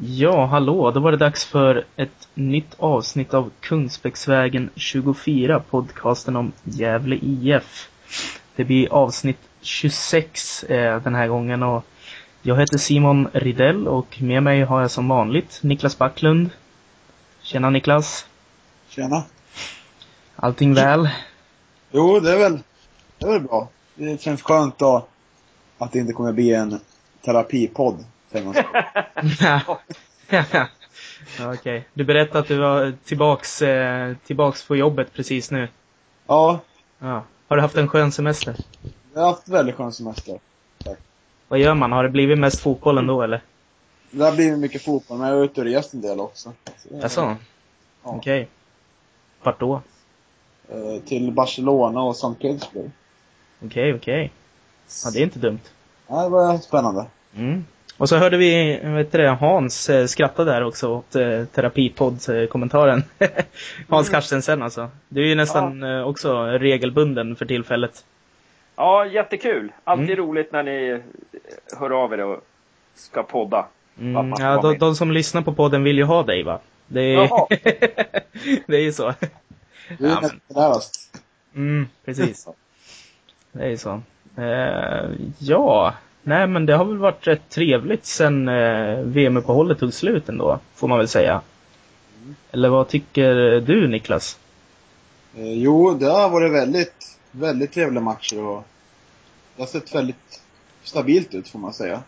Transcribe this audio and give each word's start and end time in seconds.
Ja, 0.00 0.46
hallå, 0.46 0.90
då 0.90 1.00
var 1.00 1.10
det 1.10 1.16
dags 1.16 1.44
för 1.44 1.84
ett 1.96 2.28
nytt 2.34 2.74
avsnitt 2.78 3.34
av 3.34 3.50
Kungsbäcksvägen 3.60 4.70
24, 4.74 5.60
podcasten 5.70 6.36
om 6.36 6.52
Gävle 6.64 7.18
IF. 7.22 7.88
Det 8.56 8.64
blir 8.64 8.92
avsnitt 8.92 9.38
26 9.60 10.64
eh, 10.64 11.02
den 11.02 11.14
här 11.14 11.28
gången 11.28 11.62
och 11.62 11.84
jag 12.42 12.60
heter 12.60 12.78
Simon 12.78 13.28
Ridell 13.32 13.88
och 13.88 14.22
med 14.22 14.42
mig 14.42 14.62
har 14.62 14.80
jag 14.80 14.90
som 14.90 15.08
vanligt 15.08 15.58
Niklas 15.62 15.98
Backlund. 15.98 16.50
Tjena 17.42 17.70
Niklas! 17.70 18.26
Tjena! 18.88 19.22
Allting 20.36 20.74
väl? 20.74 21.08
Jo, 21.90 22.20
det 22.20 22.32
är 22.32 22.38
väl, 22.38 22.58
det 23.18 23.26
är 23.26 23.32
väl 23.32 23.42
bra. 23.42 23.68
Det 23.94 24.22
känns 24.22 24.42
skönt 24.42 24.78
då 24.78 25.06
att 25.78 25.92
det 25.92 25.98
inte 25.98 26.12
kommer 26.12 26.32
bli 26.32 26.54
en 26.54 26.80
terapipodd, 27.24 28.04
så. 28.42 28.64
Okej. 31.40 31.58
Okay. 31.58 31.82
Du 31.94 32.04
berättade 32.04 32.38
att 32.38 32.48
du 32.48 32.58
var 32.58 32.92
tillbaks, 33.04 33.62
eh, 33.62 34.16
tillbaks 34.26 34.64
på 34.64 34.76
jobbet 34.76 35.12
precis 35.12 35.50
nu. 35.50 35.68
Ja. 36.26 36.60
ja. 36.98 37.24
Har 37.48 37.56
du 37.56 37.62
haft 37.62 37.76
en 37.76 37.88
skön 37.88 38.12
semester? 38.12 38.56
Jag 39.14 39.20
har 39.20 39.28
haft 39.28 39.48
väldigt 39.48 39.74
skön 39.74 39.92
semester. 39.92 40.38
Tack. 40.84 40.98
Vad 41.48 41.58
gör 41.58 41.74
man? 41.74 41.92
Har 41.92 42.02
det 42.02 42.08
blivit 42.08 42.38
mest 42.38 42.60
fotboll 42.60 42.98
ändå 42.98 43.22
eller? 43.22 43.42
Det 44.10 44.24
har 44.24 44.32
blivit 44.32 44.58
mycket 44.58 44.82
fotboll, 44.82 45.18
men 45.18 45.28
jag 45.28 45.36
har 45.36 45.44
ute 45.44 45.60
och 45.60 45.66
rest 45.66 45.94
en 45.94 46.00
del 46.00 46.20
också. 46.20 46.52
Jaså? 46.90 47.20
Ja. 47.20 47.36
Okej. 48.02 48.40
Okay. 48.40 48.46
Vart 49.42 49.60
då? 49.60 49.82
Eh, 50.68 51.02
till 51.06 51.32
Barcelona 51.32 52.02
och 52.02 52.14
St. 52.14 52.34
Petersburg. 52.40 52.90
Okej, 53.64 53.68
okay, 53.68 53.94
okej. 53.94 54.24
Okay. 54.24 54.30
Ja, 55.04 55.10
det 55.10 55.18
är 55.18 55.22
inte 55.22 55.38
dumt. 55.38 55.60
Ja, 56.06 56.22
det 56.22 56.28
var 56.28 56.58
spännande. 56.58 57.06
Mm. 57.34 57.64
Och 57.96 58.08
så 58.08 58.16
hörde 58.16 58.36
vi, 58.36 58.80
vet 58.82 59.12
du 59.12 59.18
det, 59.18 59.28
Hans 59.28 59.90
eh, 59.90 60.06
skratta 60.06 60.44
där 60.44 60.64
också 60.64 60.88
åt 60.88 61.16
eh, 61.16 61.44
terapipodd-kommentaren. 61.44 63.02
Hans 63.88 64.08
mm. 64.08 64.20
Carstensen 64.20 64.62
alltså. 64.62 64.90
Du 65.08 65.22
är 65.22 65.26
ju 65.26 65.34
nästan 65.34 65.82
ja. 65.82 65.98
eh, 65.98 66.06
också 66.06 66.42
regelbunden 66.44 67.36
för 67.36 67.46
tillfället. 67.46 68.04
Ja, 68.76 69.06
jättekul. 69.06 69.72
Alltid 69.84 70.10
mm. 70.10 70.16
roligt 70.16 70.52
när 70.52 70.62
ni 70.62 70.88
eh, 70.88 71.78
hör 71.78 71.90
av 72.04 72.12
er 72.12 72.24
och 72.24 72.44
ska 72.94 73.22
podda. 73.22 73.66
Mm, 74.00 74.34
ja, 74.38 74.60
de, 74.62 74.78
de, 74.78 74.94
som 74.94 75.12
lyssnar 75.12 75.42
på 75.42 75.52
podden 75.52 75.84
vill 75.84 75.98
ju 75.98 76.04
ha 76.04 76.22
dig 76.22 76.42
va? 76.42 76.60
Det 76.86 77.14
är, 77.14 77.28
det 78.66 78.76
är 78.76 78.82
ju 78.82 78.92
så. 78.92 79.14
Du 79.98 80.06
är 80.06 80.10
ja, 80.10 80.30
men... 80.54 80.80
Mm, 81.54 81.88
precis. 82.04 82.48
Det 83.52 83.64
är 83.64 83.68
ju 83.68 83.76
så. 83.76 84.02
Eh, 84.36 85.10
ja, 85.38 85.94
nej 86.24 86.46
men 86.46 86.66
det 86.66 86.76
har 86.76 86.84
väl 86.84 86.98
varit 86.98 87.26
rätt 87.26 87.48
trevligt 87.50 88.06
sen 88.06 88.48
eh, 88.48 88.98
VM-uppehållet 88.98 89.78
tog 89.78 89.94
slut 89.94 90.28
ändå, 90.28 90.58
får 90.74 90.88
man 90.88 90.98
väl 90.98 91.08
säga. 91.08 91.40
Mm. 92.22 92.34
Eller 92.52 92.68
vad 92.68 92.88
tycker 92.88 93.60
du 93.60 93.88
Niklas? 93.88 94.38
Eh, 95.36 95.52
jo, 95.52 95.94
det 95.94 96.06
har 96.06 96.28
varit 96.28 96.52
väldigt, 96.52 97.18
väldigt 97.30 97.72
trevliga 97.72 98.02
matcher 98.02 98.44
och 98.44 98.64
det 99.56 99.62
har 99.62 99.66
sett 99.66 99.94
väldigt 99.94 100.40
stabilt 100.82 101.34
ut 101.34 101.48
får 101.48 101.58
man 101.58 101.72
säga. 101.72 102.02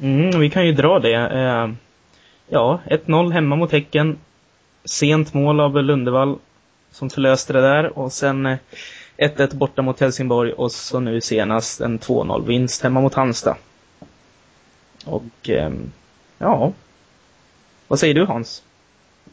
Mm, 0.00 0.40
vi 0.40 0.50
kan 0.50 0.66
ju 0.66 0.72
dra 0.72 0.98
det. 0.98 1.14
Eh, 1.14 1.70
ja, 2.48 2.80
1-0 2.86 3.32
hemma 3.32 3.56
mot 3.56 3.72
Häcken. 3.72 4.18
Sent 4.84 5.34
mål 5.34 5.60
av 5.60 5.82
Lundevall 5.82 6.38
som 6.90 7.10
förlöste 7.10 7.52
det 7.52 7.60
där 7.60 7.98
och 7.98 8.12
sen 8.12 8.56
1-1 9.16 9.56
borta 9.56 9.82
mot 9.82 10.00
Helsingborg 10.00 10.52
och 10.52 10.72
så 10.72 11.00
nu 11.00 11.20
senast 11.20 11.80
en 11.80 11.98
2-0 11.98 12.46
vinst 12.46 12.82
hemma 12.82 13.00
mot 13.00 13.14
Halmstad. 13.14 13.56
Och 15.04 15.48
ehm, 15.48 15.92
ja, 16.38 16.72
vad 17.88 17.98
säger 17.98 18.14
du 18.14 18.24
Hans? 18.24 18.62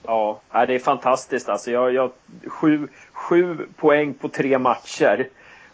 Ja, 0.04 0.42
det 0.52 0.76
är 0.76 0.80
fantastiskt 0.80 1.50
alltså. 1.50 1.72
Jag, 1.72 1.94
jag, 1.94 2.12
sju, 2.46 2.88
sju 3.12 3.58
poäng 3.76 4.14
på 4.14 4.30
tre 4.30 4.60
matcher. 4.60 5.28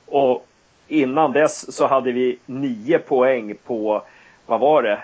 Och 0.05 0.47
innan 0.87 1.31
dess 1.31 1.75
så 1.75 1.87
hade 1.87 2.11
vi 2.11 2.37
nio 2.45 2.99
poäng 2.99 3.55
på, 3.65 4.03
vad 4.45 4.59
var 4.59 4.83
det? 4.83 4.99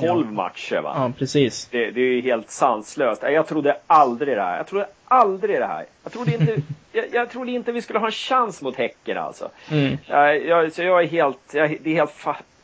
12 0.00 0.26
ja. 0.26 0.32
matcher 0.32 0.80
va? 0.80 0.92
Ja, 0.96 1.12
precis. 1.18 1.68
Det, 1.70 1.90
det 1.90 2.00
är 2.00 2.14
ju 2.14 2.20
helt 2.20 2.50
sanslöst. 2.50 3.22
Jag 3.22 3.46
trodde 3.46 3.76
aldrig 3.86 4.36
det 4.36 4.42
här. 4.42 4.56
Jag 4.56 4.66
trodde 4.66 4.86
aldrig 5.04 5.60
det 5.60 5.66
här. 5.66 5.86
Jag 6.02 6.12
trodde 6.12 6.34
inte, 6.34 6.56
jag, 6.92 7.04
jag 7.12 7.30
trodde 7.30 7.50
inte 7.50 7.72
vi 7.72 7.82
skulle 7.82 7.98
ha 7.98 8.06
en 8.06 8.12
chans 8.12 8.62
mot 8.62 8.76
Häcken 8.76 9.18
alltså. 9.18 9.50
Mm. 9.70 9.98
Jag, 10.46 10.72
så 10.72 10.82
jag 10.82 11.02
är 11.02 11.06
helt, 11.06 11.38
jag, 11.52 11.76
det 11.82 11.90
är 11.90 11.94
helt, 11.94 12.12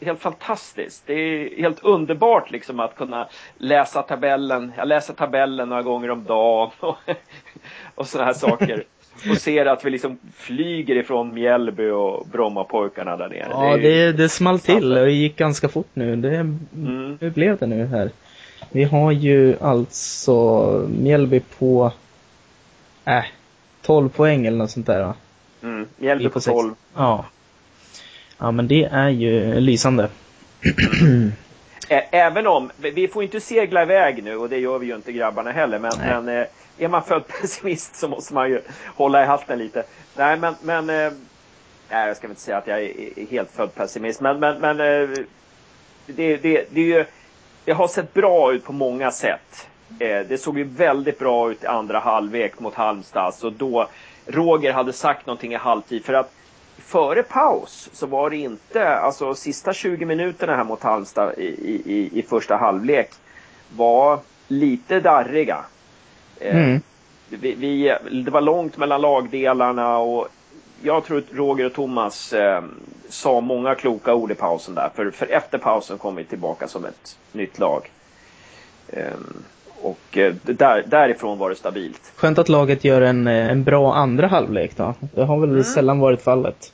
helt 0.01 0.21
fantastiskt. 0.21 1.03
Det 1.07 1.13
är 1.13 1.63
helt 1.63 1.85
underbart 1.85 2.51
liksom 2.51 2.81
att 2.81 2.97
kunna 2.97 3.29
läsa 3.57 4.03
tabellen. 4.03 4.73
Jag 4.77 4.89
läser 4.89 5.15
tabellen 5.15 5.69
några 5.69 5.83
gånger 5.83 6.11
om 6.11 6.25
dagen 6.25 6.71
och, 6.81 6.97
och 7.95 8.07
sådana 8.07 8.27
här 8.27 8.35
saker. 8.35 8.85
Och 9.31 9.37
ser 9.37 9.67
att 9.67 9.85
vi 9.85 9.91
liksom 9.91 10.19
flyger 10.37 10.97
ifrån 10.97 11.35
Mjällby 11.35 11.91
och 11.91 12.27
Brommapojkarna 12.33 13.17
där 13.17 13.29
nere. 13.29 13.49
Ja, 13.51 13.77
det, 13.77 13.83
det, 13.83 14.13
det 14.13 14.29
small 14.29 14.61
till 14.61 14.93
och 14.93 15.05
det 15.05 15.13
gick 15.13 15.37
ganska 15.37 15.69
fort 15.69 15.89
nu. 15.95 16.17
Det, 16.17 16.37
mm. 16.37 17.19
Hur 17.21 17.31
blev 17.31 17.57
det 17.57 17.67
nu 17.67 17.87
här? 17.87 18.11
Vi 18.71 18.85
har 18.85 19.13
ju 19.13 19.57
alltså 19.61 20.89
Mjällby 20.99 21.41
på, 21.59 21.93
äh, 23.05 23.25
12 23.83 24.09
poäng 24.09 24.47
eller 24.47 24.59
något 24.59 24.71
sånt 24.71 24.87
där 24.87 25.03
va? 25.03 25.15
Mm, 25.63 25.87
Mjällby 25.97 26.29
på 26.29 26.41
12. 26.41 26.75
Ja. 26.95 27.25
Ja 28.39 28.51
men 28.51 28.69
det 28.69 28.85
är 28.85 29.09
ju 29.09 29.61
lysande. 29.61 30.09
Även 31.89 32.47
om, 32.47 32.71
vi 32.77 33.09
får 33.09 33.23
inte 33.23 33.41
segla 33.41 33.83
iväg 33.83 34.25
nu 34.25 34.37
och 34.37 34.49
det 34.49 34.59
gör 34.59 34.79
vi 34.79 34.87
ju 34.87 34.95
inte 34.95 35.13
grabbarna 35.13 35.53
heller 35.53 35.79
men, 35.79 35.93
men 35.99 36.29
eh, 36.29 36.47
är 36.79 36.89
man 36.89 37.03
född 37.03 37.29
pessimist 37.41 37.97
så 37.97 38.09
måste 38.09 38.35
man 38.35 38.51
ju 38.51 38.63
hålla 38.97 39.23
i 39.23 39.27
hatten 39.27 39.59
lite. 39.59 39.85
Nej 40.17 40.37
men, 40.37 40.55
men 40.63 40.91
eh, 40.91 41.13
nej 41.91 42.09
jag 42.09 42.17
ska 42.17 42.29
inte 42.29 42.41
säga 42.41 42.57
att 42.57 42.67
jag 42.67 42.83
är 42.83 43.27
helt 43.31 43.51
född 43.51 43.75
pessimist 43.75 44.21
men, 44.21 44.41
men, 44.41 44.61
men 44.61 44.81
eh, 44.81 45.09
det, 46.07 46.37
det, 46.37 46.65
det, 46.71 46.81
ju, 46.81 47.05
det 47.65 47.73
har 47.73 47.89
sett 47.89 48.15
bra 48.15 48.53
ut 48.53 48.65
på 48.65 48.73
många 48.73 49.11
sätt. 49.11 49.69
Det 49.99 50.41
såg 50.41 50.59
ju 50.59 50.65
väldigt 50.65 51.19
bra 51.19 51.51
ut 51.51 51.65
i 51.65 51.67
andra 51.67 51.99
halvlek 51.99 52.61
mot 52.61 52.75
Halmstad 52.75 53.35
så 53.35 53.51
då 53.51 53.89
Roger 54.27 54.73
hade 54.73 54.93
sagt 54.93 55.27
någonting 55.27 55.53
i 55.53 55.57
halvtid 55.57 56.05
för 56.05 56.15
att 56.15 56.33
före 56.89 57.23
paus 57.23 57.91
så 57.93 58.07
var 58.07 58.31
det 58.31 58.37
inte, 58.37 58.89
alltså 58.89 59.35
sista 59.35 59.73
20 59.73 60.05
minuterna 60.05 60.57
här 60.57 60.65
mot 60.65 60.83
Halmstad 60.83 61.35
i, 61.39 61.47
i, 61.85 62.11
i 62.19 62.23
första 62.23 62.57
halvlek 62.57 63.11
var 63.77 64.21
lite 64.49 65.01
darriga. 65.01 65.65
Eh, 66.41 66.57
mm. 66.57 66.81
Vi, 67.29 67.55
vi, 67.55 67.97
det 68.25 68.31
var 68.31 68.41
långt 68.41 68.77
mellan 68.77 69.01
lagdelarna 69.01 69.99
och 69.99 70.29
jag 70.83 71.05
tror 71.05 71.19
att 71.19 71.33
Roger 71.33 71.67
och 71.67 71.73
Thomas 71.73 72.33
eh, 72.33 72.63
sa 73.09 73.41
många 73.41 73.75
kloka 73.75 74.15
ord 74.15 74.31
i 74.31 74.35
pausen 74.35 74.75
där. 74.75 74.91
För, 74.95 75.11
för 75.11 75.27
efter 75.27 75.59
pausen 75.59 75.99
kom 75.99 76.17
vi 76.17 76.25
tillbaka 76.25 76.69
som 76.69 76.85
ett 76.85 77.19
nytt 77.33 77.59
lag. 77.59 77.91
Eh, 78.89 79.13
och 79.83 80.19
eh, 80.19 80.35
där, 80.43 80.85
därifrån 80.87 81.39
var 81.39 81.51
det 81.51 81.57
stabilt. 81.57 82.13
Skönt 82.17 82.39
att 82.39 82.49
laget 82.49 82.85
gör 82.85 83.01
en, 83.01 83.27
eh, 83.27 83.51
en 83.51 83.65
bra 83.65 83.95
andra 83.95 84.27
halvlek 84.27 84.77
då. 84.77 84.95
Det 85.15 85.25
har 85.25 85.39
väl 85.41 85.51
mm. 85.51 85.65
sällan 85.65 85.99
varit 85.99 86.23
fallet. 86.23 86.73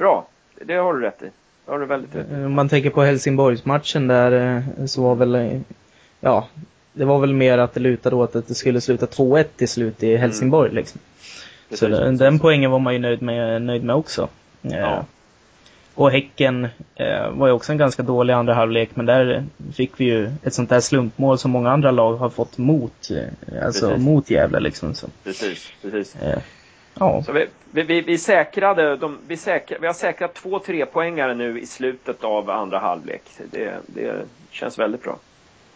Bra, 0.00 0.26
det 0.64 0.74
har 0.74 0.94
du 0.94 1.00
rätt 1.00 1.22
i. 1.22 1.30
Det 1.66 1.72
har 1.72 1.78
du 1.78 1.86
väldigt 1.86 2.14
rätt 2.14 2.30
i. 2.30 2.34
Om 2.34 2.54
man 2.54 2.68
tänker 2.68 2.90
på 2.90 3.02
Helsingborgsmatchen 3.02 4.08
där 4.08 4.56
eh, 4.78 4.86
så 4.86 5.02
var 5.02 5.14
väl, 5.14 5.60
ja, 6.20 6.48
det 6.92 7.04
var 7.04 7.18
väl 7.18 7.34
mer 7.34 7.58
att 7.58 7.74
det 7.74 7.80
lutade 7.80 8.16
åt 8.16 8.36
att 8.36 8.48
det 8.48 8.54
skulle 8.54 8.80
sluta 8.80 9.06
2-1 9.06 9.44
till 9.56 9.68
slut 9.68 10.02
i 10.02 10.16
Helsingborg 10.16 10.70
mm. 10.70 10.76
liksom. 10.76 11.00
Så 11.70 11.88
den, 11.88 12.16
den 12.16 12.38
poängen 12.38 12.70
var 12.70 12.78
man 12.78 12.92
ju 12.92 12.98
nöjd 12.98 13.22
med, 13.22 13.62
nöjd 13.62 13.84
med 13.84 13.96
också. 13.96 14.28
Ja. 14.62 15.04
Och 15.94 16.10
Häcken 16.10 16.68
eh, 16.94 17.30
var 17.30 17.46
ju 17.46 17.52
också 17.52 17.72
en 17.72 17.78
ganska 17.78 18.02
dålig 18.02 18.34
andra 18.34 18.54
halvlek, 18.54 18.90
men 18.94 19.06
där 19.06 19.44
fick 19.74 19.92
vi 19.96 20.04
ju 20.04 20.30
ett 20.42 20.54
sånt 20.54 20.70
där 20.70 20.80
slumpmål 20.80 21.38
som 21.38 21.50
många 21.50 21.70
andra 21.70 21.90
lag 21.90 22.16
har 22.16 22.30
fått 22.30 22.58
mot, 22.58 23.10
eh, 23.10 23.64
alltså 23.64 23.88
precis. 23.88 24.04
mot 24.04 24.30
Gävle 24.30 24.60
liksom. 24.60 24.94
Så. 24.94 25.06
Precis, 25.24 25.72
precis. 25.82 26.16
Eh, 26.16 26.38
ja. 26.94 27.22
Så 27.22 27.32
vi, 27.32 27.46
vi, 27.70 28.00
vi, 28.00 28.18
säkrade, 28.18 28.96
de, 28.96 29.18
vi, 29.26 29.36
säkra, 29.36 29.78
vi 29.80 29.86
har 29.86 29.94
säkrat 29.94 30.34
två 30.34 30.58
trepoängare 30.58 31.34
nu 31.34 31.60
i 31.60 31.66
slutet 31.66 32.24
av 32.24 32.50
andra 32.50 32.78
halvlek. 32.78 33.22
Det, 33.50 33.74
det 33.86 34.14
känns 34.50 34.78
väldigt 34.78 35.02
bra. 35.02 35.18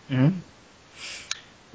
Mm. 0.09 0.33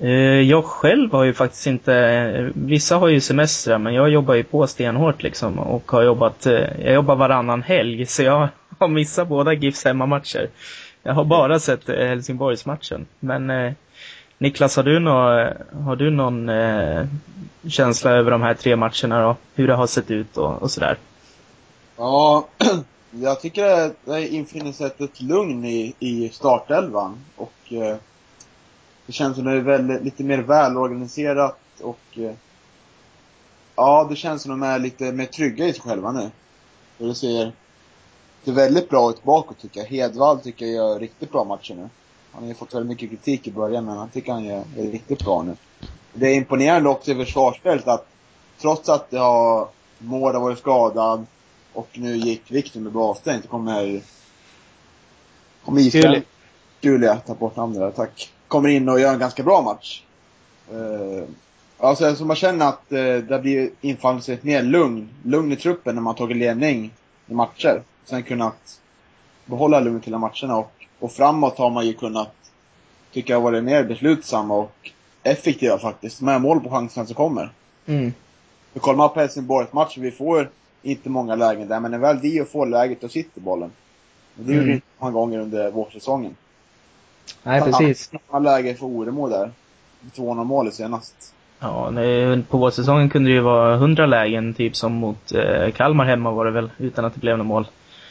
Eh, 0.02 0.42
jag 0.42 0.66
själv 0.66 1.12
har 1.12 1.24
ju 1.24 1.34
faktiskt 1.34 1.68
inte, 1.68 2.52
vissa 2.56 2.98
har 2.98 3.08
ju 3.08 3.22
semestrar 3.22 3.78
men 3.78 3.94
jag 3.94 4.10
jobbar 4.10 4.34
ju 4.34 4.44
på 4.44 4.68
stenhårt 4.68 5.24
liksom 5.24 5.60
och 5.60 5.92
har 5.92 6.04
jobbat, 6.04 6.46
eh, 6.46 6.84
jag 6.84 6.94
jobbar 6.94 7.16
varannan 7.16 7.62
helg 7.62 8.06
så 8.06 8.24
jag 8.24 8.50
har 8.80 8.88
missat 8.88 9.28
båda 9.28 9.54
GIFs 9.54 9.86
hemmamatcher. 9.86 10.50
Jag 11.04 11.14
har 11.14 11.24
bara 11.24 11.60
sett 11.60 11.90
eh, 11.90 12.08
Helsingborgsmatchen. 12.08 13.06
Men 13.20 13.76
Niklas, 14.42 14.76
har 14.76 14.84
du, 14.84 15.00
nå, 15.00 15.12
har 15.84 15.96
du 15.96 16.12
någon 16.12 16.50
eh, 16.50 17.06
känsla 17.68 18.12
över 18.12 18.32
de 18.32 18.42
här 18.42 18.54
tre 18.54 18.76
matcherna 18.76 19.22
då? 19.22 19.36
Hur 19.56 19.68
det 19.68 19.76
har 19.76 19.88
sett 19.88 20.12
ut 20.12 20.38
och, 20.38 20.62
och 20.62 20.72
sådär? 20.72 20.98
Ja, 21.98 22.48
jag 23.12 23.42
tycker 23.42 23.66
att 23.66 23.96
det 24.06 24.28
infinner 24.28 24.72
sig 24.72 24.88
ett 24.98 25.22
lugn 25.22 25.66
i, 25.66 25.96
i 26.00 26.30
startelvan 26.30 27.18
och 27.36 27.74
eh, 27.74 27.96
det 29.06 29.14
känns 29.14 29.36
som 29.36 29.46
det 29.46 29.52
är 29.52 29.60
väldigt, 29.60 30.04
lite 30.04 30.24
mer 30.24 30.38
välorganiserat 30.38 31.60
och 31.82 32.18
eh, 32.18 32.32
ja, 33.76 34.08
det 34.10 34.16
känns 34.16 34.42
som 34.42 34.52
de 34.52 34.64
är 34.64 34.80
lite 34.80 35.12
mer 35.12 35.26
trygga 35.26 35.68
i 35.68 35.74
sig 35.74 35.82
själva 35.82 36.12
nu. 36.12 36.32
Och 36.98 37.08
det 37.08 37.16
ser, 37.16 37.52
det 38.44 38.52
väldigt 38.52 38.90
bra 38.90 39.10
ut 39.10 39.24
bakåt 39.24 39.60
tycker 39.60 39.80
jag. 39.80 39.88
Hedvall 39.88 40.40
tycker 40.40 40.66
jag 40.66 40.76
gör 40.76 41.00
riktigt 41.00 41.32
bra 41.32 41.44
matcher 41.44 41.76
nu. 41.76 41.90
Han 42.32 42.44
har 42.44 42.48
ju 42.48 42.54
fått 42.54 42.74
väldigt 42.74 42.90
mycket 42.90 43.10
kritik 43.10 43.48
i 43.48 43.52
början, 43.52 43.86
men 43.86 43.98
han 43.98 44.10
tycker 44.10 44.32
han 44.32 44.46
gör, 44.46 44.64
är 44.78 44.92
riktigt 44.92 45.24
bra 45.24 45.44
nu. 45.44 45.56
Det 46.14 46.28
är 46.28 46.34
imponerande 46.34 46.90
också 46.90 47.12
i 47.12 47.16
försvarsspelet 47.16 47.88
att 47.88 48.08
trots 48.62 48.90
att 48.90 49.10
det 49.10 49.18
har, 49.18 49.68
Mård 49.98 50.34
har 50.34 50.42
varit 50.42 50.60
skadad 50.60 51.26
och 51.74 51.90
nu 51.94 52.18
gick 52.18 52.52
Viktor 52.52 52.80
med 52.80 52.98
avstängd, 52.98 53.44
så 53.44 53.50
kommer, 53.50 54.02
kommer 55.66 55.82
Israel, 55.82 56.22
Julia, 56.82 57.16
ta 57.16 57.34
bort 57.34 57.56
namnet 57.56 57.80
där, 57.80 57.92
tack. 57.92 58.34
Kommer 58.48 58.70
in 58.70 58.90
och 58.90 59.00
gör 59.00 59.14
en 59.14 59.20
ganska 59.20 59.44
bra 59.44 59.62
match. 59.62 60.04
Uh, 60.74 61.24
alltså, 61.78 62.16
så 62.16 62.26
man 62.26 62.36
känner 62.36 62.66
att 62.66 62.84
uh, 62.92 63.18
det 63.18 63.40
blir 63.42 63.70
infallit 63.82 64.24
sig 64.24 64.40
mer 64.42 64.64
lugn, 64.64 65.10
lugn 65.24 65.52
i 65.52 65.56
truppen 65.56 65.96
när 65.96 66.02
man 66.02 66.16
tagit 66.16 66.38
ledning 66.38 66.94
i 67.28 67.34
matcher. 67.34 67.84
Sen 68.06 68.24
kunnat 68.24 68.82
behålla 69.46 69.80
lugnet 69.80 70.06
hela 70.06 70.18
matcherna 70.18 70.58
och, 70.58 70.79
och 71.00 71.12
framåt 71.12 71.58
har 71.58 71.70
man 71.70 71.88
ju 71.88 71.94
kunnat, 71.94 72.36
tycker 73.12 73.34
jag, 73.34 73.42
varit 73.42 73.64
mer 73.64 73.84
beslutsamma 73.84 74.56
och 74.58 74.92
effektiva 75.24 75.78
faktiskt. 75.78 76.22
Med 76.22 76.42
mål 76.42 76.60
på 76.60 76.70
chanserna 76.70 77.06
som 77.06 77.16
kommer. 77.16 77.50
Mm. 77.86 78.14
För 78.74 78.80
kollar 78.80 78.98
man 78.98 79.10
på 79.10 79.20
Helsingborgs 79.20 79.74
match, 79.74 79.98
vi 79.98 80.12
får 80.12 80.50
inte 80.82 81.10
många 81.10 81.36
lägen 81.36 81.68
där, 81.68 81.80
men 81.80 81.92
när 81.92 81.98
väl 81.98 82.20
Dio 82.20 82.46
får 82.46 82.66
läget, 82.66 83.02
då 83.02 83.10
sitter 83.10 83.42
bollen. 83.42 83.72
Och 84.38 84.44
det 84.44 84.52
gjorde 84.54 84.64
Mm. 84.64 84.74
inte 84.76 84.88
många 85.00 85.12
gånger 85.12 85.40
under 85.40 85.72
vårsäsongen. 85.72 86.36
Nej, 87.44 87.62
precis. 87.62 88.12
Han 88.30 88.44
läge 88.44 88.76
för 88.76 88.86
Oremo 88.86 89.28
där. 89.30 89.52
2-0 90.16 90.44
målet 90.44 90.74
senast. 90.74 91.34
Ja, 91.60 91.92
på 92.50 92.58
vårsäsongen 92.58 93.10
kunde 93.10 93.30
det 93.30 93.34
ju 93.34 93.40
vara 93.40 93.78
hundra 93.78 94.06
lägen, 94.06 94.54
typ 94.54 94.76
som 94.76 94.94
mot 94.94 95.32
eh, 95.32 95.72
Kalmar 95.72 96.06
hemma 96.06 96.32
var 96.32 96.46
det 96.46 96.52
väl, 96.52 96.70
utan 96.78 97.06
att 97.06 97.14
det 97.14 97.20
blev 97.20 97.38
något 97.38 97.48
mål. 97.48 97.68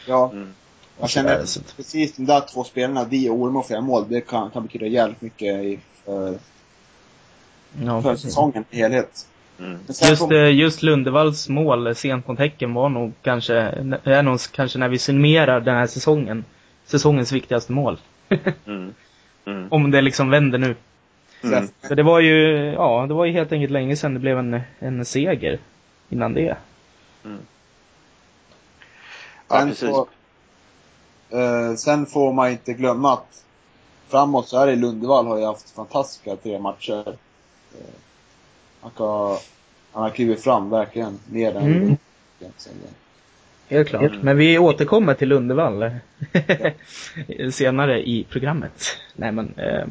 Ja, 0.07 0.31
Mm. 0.33 0.55
Jag 1.01 1.11
känner 1.11 1.45
Så 1.45 1.61
att- 1.61 1.77
precis 1.77 2.17
de 2.17 2.27
där 2.27 2.41
två 2.41 2.65
spelarna, 2.65 3.05
Dio 3.05 3.31
och 3.31 3.67
för 3.67 3.75
göra 3.75 3.83
mål, 3.83 4.05
det 4.09 4.21
kan, 4.21 4.51
kan 4.51 4.63
betyda 4.63 4.87
jävligt 4.87 5.21
mycket 5.21 5.65
i, 5.65 5.79
för, 6.05 6.39
Ja, 7.85 8.03
för 8.03 8.17
säsongen 8.17 8.65
i 8.71 8.77
helhet. 8.77 9.27
Mm. 9.59 9.79
Just, 9.89 10.19
får- 10.19 10.35
eh, 10.35 10.55
just 10.55 10.83
Lundevalls 10.83 11.49
mål 11.49 11.95
sent 11.95 12.29
mot 12.29 12.39
Häcken 12.39 12.75
var 12.75 12.89
nog 12.89 13.13
kanske, 13.23 13.55
är 14.05 14.23
nog 14.23 14.41
kanske 14.53 14.79
när 14.79 14.89
vi 14.89 14.99
summerar 14.99 15.61
den 15.61 15.77
här 15.77 15.87
säsongen, 15.87 16.45
säsongens 16.87 17.33
viktigaste 17.33 17.73
mål. 17.73 17.99
Mm. 18.67 18.95
Mm. 19.45 19.69
Om 19.71 19.91
det 19.91 20.01
liksom 20.01 20.31
vänder 20.31 20.59
nu. 20.59 20.75
Mm. 21.45 21.69
För 21.89 21.95
det 21.95 22.03
var 22.03 22.21
ju, 22.21 22.57
ja, 22.73 23.05
det 23.09 23.15
var 23.15 23.25
ju 23.25 23.33
helt 23.33 23.53
enkelt 23.53 23.73
länge 23.73 23.97
sedan 23.97 24.15
det 24.15 24.21
blev 24.21 24.39
en, 24.39 24.61
en 24.79 25.05
seger 25.05 25.59
innan 26.09 26.35
det. 26.35 26.57
Ja, 27.23 27.31
Sen, 29.59 29.69
precis. 29.69 29.91
Eh, 31.31 31.75
sen 31.75 32.07
får 32.07 32.33
man 32.33 32.51
inte 32.51 32.73
glömma 32.73 33.13
att 33.13 33.45
framåt 34.09 34.49
så 34.49 34.59
är 34.59 34.67
det 34.67 34.77
Lundevall 34.77 35.27
har 35.27 35.39
ju 35.39 35.45
haft 35.45 35.71
fantastiska 35.71 36.37
tre 36.37 36.59
matcher. 36.59 37.09
Eh, 37.09 37.95
han, 38.81 38.91
kan, 38.97 39.37
han 39.93 40.03
har 40.03 40.11
klivit 40.11 40.43
fram 40.45 40.71
verkligen, 40.71 41.19
mer 41.31 41.57
än 41.57 41.67
Mm. 41.67 41.97
Helt 43.69 43.89
klart. 43.89 44.03
Mm. 44.03 44.19
Men 44.21 44.37
vi 44.37 44.59
återkommer 44.59 45.15
till 45.15 45.29
Lundevall 45.29 45.91
senare 47.53 48.09
i 48.09 48.27
programmet. 48.31 48.97
Nej 49.15 49.33
men, 49.33 49.55
eh, 49.57 49.87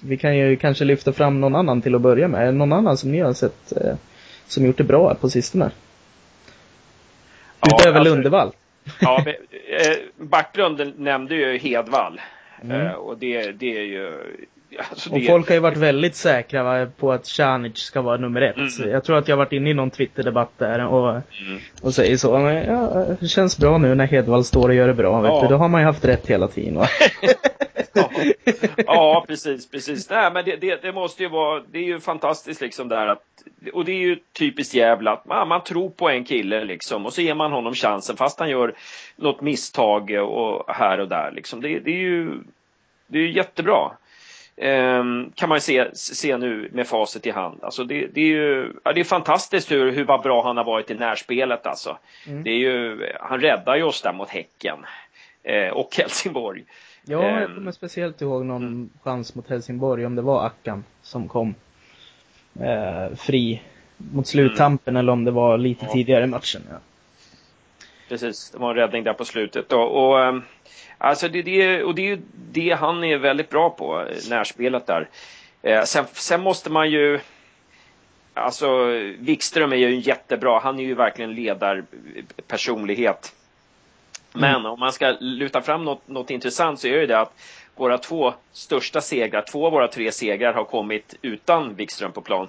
vi 0.00 0.16
kan 0.16 0.36
ju 0.36 0.56
kanske 0.56 0.84
lyfta 0.84 1.12
fram 1.12 1.40
någon 1.40 1.54
annan 1.56 1.82
till 1.82 1.94
att 1.94 2.00
börja 2.00 2.28
med. 2.28 2.54
Någon 2.54 2.72
annan 2.72 2.96
som 2.96 3.12
ni 3.12 3.20
har 3.20 3.32
sett 3.32 3.72
eh, 3.72 3.94
som 4.46 4.66
gjort 4.66 4.78
det 4.78 4.84
bra 4.84 5.14
på 5.14 5.30
sistone? 5.30 5.70
Ja, 7.60 7.76
Utöver 7.80 7.98
alltså- 7.98 8.14
Lundevall. 8.14 8.52
Ja, 9.00 9.22
men, 9.24 9.34
eh, 9.80 9.96
Backlund 10.26 10.92
nämnde 10.98 11.34
ju 11.34 11.58
Hedvall. 11.58 12.20
Mm. 12.62 12.86
Eh, 12.86 12.92
och 12.92 13.18
det, 13.18 13.52
det 13.52 13.76
är 13.78 13.82
ju... 13.82 14.12
Alltså 14.90 15.10
Och 15.10 15.18
det, 15.20 15.26
folk 15.26 15.48
har 15.48 15.54
ju 15.54 15.60
varit 15.60 15.76
väldigt 15.76 16.14
säkra 16.16 16.62
va, 16.62 16.86
på 16.98 17.12
att 17.12 17.28
Pjanic 17.36 17.78
ska 17.78 18.00
vara 18.02 18.16
nummer 18.16 18.40
ett. 18.40 18.56
Mm. 18.78 18.90
Jag 18.90 19.04
tror 19.04 19.18
att 19.18 19.28
jag 19.28 19.36
har 19.36 19.44
varit 19.44 19.52
inne 19.52 19.70
i 19.70 19.74
någon 19.74 19.90
Twitterdebatt 19.90 20.50
där 20.58 20.86
och, 20.86 21.10
Mm. 21.10 21.22
och 21.82 21.94
säger 21.94 22.16
så. 22.16 22.38
Men, 22.38 22.54
ja, 22.64 23.06
det 23.20 23.28
känns 23.28 23.58
bra 23.58 23.78
nu 23.78 23.94
när 23.94 24.06
Hedvall 24.06 24.44
står 24.44 24.68
och 24.68 24.74
gör 24.74 24.86
det 24.86 24.94
bra. 24.94 25.20
Vet 25.20 25.30
Ja. 25.30 25.42
du. 25.42 25.48
Då 25.48 25.56
har 25.56 25.68
man 25.68 25.80
ju 25.80 25.84
haft 25.86 26.04
rätt 26.04 26.26
hela 26.26 26.48
tiden. 26.48 26.78
Ja. 27.96 28.10
ja, 28.86 29.24
precis, 29.28 29.70
precis. 29.70 30.10
Nej, 30.10 30.32
men 30.32 30.44
det, 30.44 30.56
det, 30.56 30.82
det 30.82 30.92
måste 30.92 31.22
ju 31.22 31.28
vara, 31.28 31.62
det 31.70 31.78
är 31.78 31.82
ju 31.82 32.00
fantastiskt 32.00 32.60
liksom 32.60 32.88
där 32.88 33.06
att, 33.06 33.22
och 33.72 33.84
det 33.84 33.92
är 33.92 34.00
ju 34.00 34.18
typiskt 34.38 34.74
jävla 34.74 35.12
att 35.12 35.26
man, 35.26 35.48
man 35.48 35.64
tror 35.64 35.90
på 35.90 36.08
en 36.08 36.24
kille 36.24 36.64
liksom 36.64 37.06
och 37.06 37.12
så 37.12 37.22
ger 37.22 37.34
man 37.34 37.52
honom 37.52 37.74
chansen 37.74 38.16
fast 38.16 38.38
han 38.38 38.50
gör 38.50 38.74
något 39.16 39.40
misstag 39.40 40.10
och 40.10 40.74
här 40.74 41.00
och 41.00 41.08
där 41.08 41.32
liksom. 41.32 41.60
Det, 41.60 41.78
det 41.78 41.90
är 41.90 42.00
ju, 42.00 42.30
det 43.06 43.18
är 43.18 43.22
ju 43.22 43.32
jättebra. 43.32 43.90
Ehm, 44.56 45.32
kan 45.34 45.48
man 45.48 45.56
ju 45.56 45.60
se, 45.60 45.94
se 45.94 46.36
nu 46.36 46.70
med 46.72 46.86
facit 46.86 47.26
i 47.26 47.30
hand. 47.30 47.58
Alltså 47.62 47.84
det, 47.84 48.06
det 48.06 48.20
är 48.20 48.26
ju 48.26 48.72
ja, 48.84 48.92
det 48.92 49.00
är 49.00 49.04
fantastiskt 49.04 49.72
hur, 49.72 49.92
hur 49.92 50.04
bra 50.04 50.42
han 50.42 50.56
har 50.56 50.64
varit 50.64 50.90
i 50.90 50.94
närspelet 50.94 51.66
alltså. 51.66 51.98
Mm. 52.26 52.44
Det 52.44 52.50
är 52.50 52.58
ju, 52.58 53.06
han 53.20 53.40
räddar 53.40 53.76
ju 53.76 53.82
oss 53.82 54.02
där 54.02 54.12
mot 54.12 54.28
Häcken. 54.28 54.78
Eh, 55.42 55.68
och 55.68 55.96
Helsingborg. 55.96 56.64
Ja, 57.08 57.22
jag 57.28 57.42
Ehm. 57.42 57.54
kommer 57.54 57.72
speciellt 57.72 58.22
ihåg 58.22 58.44
någon 58.46 58.62
Mm. 58.62 58.90
chans 59.02 59.34
mot 59.34 59.48
Helsingborg, 59.48 60.06
om 60.06 60.14
det 60.16 60.22
var 60.22 60.46
Ackan 60.46 60.84
som 61.02 61.28
kom 61.28 61.54
eh, 62.60 63.14
fri 63.16 63.62
mot 63.96 64.26
sluttampen 64.26 64.96
eller 64.96 65.12
om 65.12 65.24
det 65.24 65.30
var 65.30 65.58
lite 65.58 65.84
Ja. 65.86 65.92
tidigare 65.92 66.24
i 66.24 66.26
matchen. 66.26 66.62
Ja. 66.70 66.76
Precis, 68.08 68.50
det 68.50 68.58
var 68.58 68.70
en 68.70 68.76
räddning 68.76 69.04
där 69.04 69.12
på 69.12 69.24
slutet. 69.24 69.72
Och, 69.72 70.06
och, 70.08 70.24
ehm, 70.24 70.42
alltså 70.98 71.28
det, 71.28 71.42
det, 71.42 71.82
och 71.82 71.94
det 71.94 72.02
är 72.02 72.06
ju 72.06 72.18
det 72.52 72.70
han 72.70 73.04
är 73.04 73.16
väldigt 73.18 73.50
bra 73.50 73.70
på, 73.70 74.00
eh, 74.00 74.06
närspelet 74.30 74.86
där. 74.86 75.08
Eh, 75.62 75.82
sen, 75.82 76.04
sen 76.12 76.40
måste 76.40 76.70
man 76.70 76.90
ju 76.90 77.20
Alltså 78.38 78.84
Wikström 79.18 79.72
är 79.72 79.76
ju 79.76 79.94
jättebra, 80.00 80.58
han 80.58 80.78
är 80.80 80.84
ju 80.84 80.94
verkligen 80.94 81.34
ledarpersonlighet. 81.34 83.32
Mm. 84.36 84.62
Men 84.62 84.66
om 84.66 84.80
man 84.80 84.92
ska 84.92 85.16
luta 85.20 85.62
fram 85.62 85.84
något, 85.84 86.08
något 86.08 86.30
intressant 86.30 86.80
så 86.80 86.88
är 86.88 86.92
det 86.92 87.06
det 87.06 87.20
att 87.20 87.32
våra 87.76 87.98
två 87.98 88.34
största 88.52 89.00
segrar, 89.00 89.42
två 89.42 89.66
av 89.66 89.72
våra 89.72 89.88
tre 89.88 90.12
segrar 90.12 90.52
har 90.52 90.64
kommit 90.64 91.14
utan 91.22 91.74
Wikström 91.74 92.12
på 92.12 92.20
plan. 92.20 92.48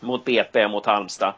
Mot 0.00 0.24
BP, 0.24 0.68
mot 0.68 0.86
Halmstad. 0.86 1.34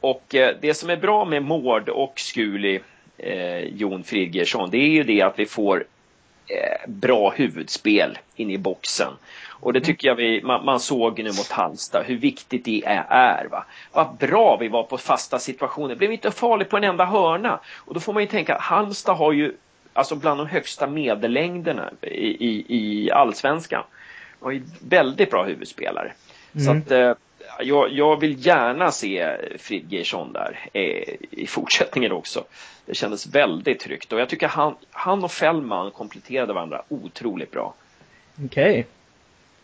Och 0.00 0.34
eh, 0.34 0.56
det 0.60 0.74
som 0.74 0.90
är 0.90 0.96
bra 0.96 1.24
med 1.24 1.42
Mård 1.42 1.88
och 1.88 2.20
Skuli, 2.20 2.80
eh, 3.18 3.58
Jon 3.58 4.04
Fridgersson, 4.04 4.70
det 4.70 4.78
är 4.78 4.90
ju 4.90 5.02
det 5.02 5.22
att 5.22 5.38
vi 5.38 5.46
får 5.46 5.84
eh, 6.46 6.88
bra 6.90 7.30
huvudspel 7.30 8.18
in 8.36 8.50
i 8.50 8.58
boxen. 8.58 9.12
Och 9.60 9.72
det 9.72 9.80
tycker 9.80 10.08
jag 10.08 10.14
vi, 10.14 10.42
man, 10.42 10.64
man 10.64 10.80
såg 10.80 11.18
nu 11.18 11.24
mot 11.28 11.50
Halmstad, 11.50 12.04
hur 12.06 12.16
viktigt 12.16 12.64
det 12.64 12.84
är. 12.86 13.06
är 13.08 13.44
va? 13.50 13.64
Vad 13.92 14.16
bra 14.16 14.56
vi 14.56 14.68
var 14.68 14.82
på 14.82 14.98
fasta 14.98 15.38
situationer. 15.38 15.94
Blev 15.94 16.12
inte 16.12 16.30
farligt 16.30 16.68
på 16.68 16.76
en 16.76 16.84
enda 16.84 17.04
hörna. 17.04 17.60
Och 17.76 17.94
då 17.94 18.00
får 18.00 18.12
man 18.12 18.22
ju 18.22 18.28
tänka, 18.28 18.58
Halmstad 18.58 19.16
har 19.16 19.32
ju 19.32 19.54
alltså 19.92 20.16
bland 20.16 20.40
de 20.40 20.46
högsta 20.46 20.86
medellängderna 20.86 21.90
i, 22.02 22.46
i, 22.48 22.64
i 22.68 23.10
allsvenskan. 23.10 23.82
Var 24.38 24.50
ju 24.50 24.62
väldigt 24.88 25.30
bra 25.30 25.44
huvudspelare. 25.44 26.12
Så 26.52 26.70
Mm. 26.70 26.78
att 26.78 26.90
eh, 26.90 27.12
jag, 27.60 27.92
jag 27.92 28.20
vill 28.20 28.46
gärna 28.46 28.90
se 28.90 29.36
Fridgersson 29.58 30.32
där 30.32 30.68
eh, 30.72 31.14
i 31.30 31.46
fortsättningen 31.48 32.12
också. 32.12 32.44
Det 32.86 32.94
kändes 32.94 33.26
väldigt 33.26 33.80
tryggt 33.80 34.12
och 34.12 34.20
jag 34.20 34.28
tycker 34.28 34.48
han, 34.48 34.74
han 34.90 35.24
och 35.24 35.32
Fällman 35.32 35.90
kompletterade 35.90 36.52
varandra 36.52 36.82
otroligt 36.88 37.50
bra. 37.50 37.74
Okej. 38.44 38.86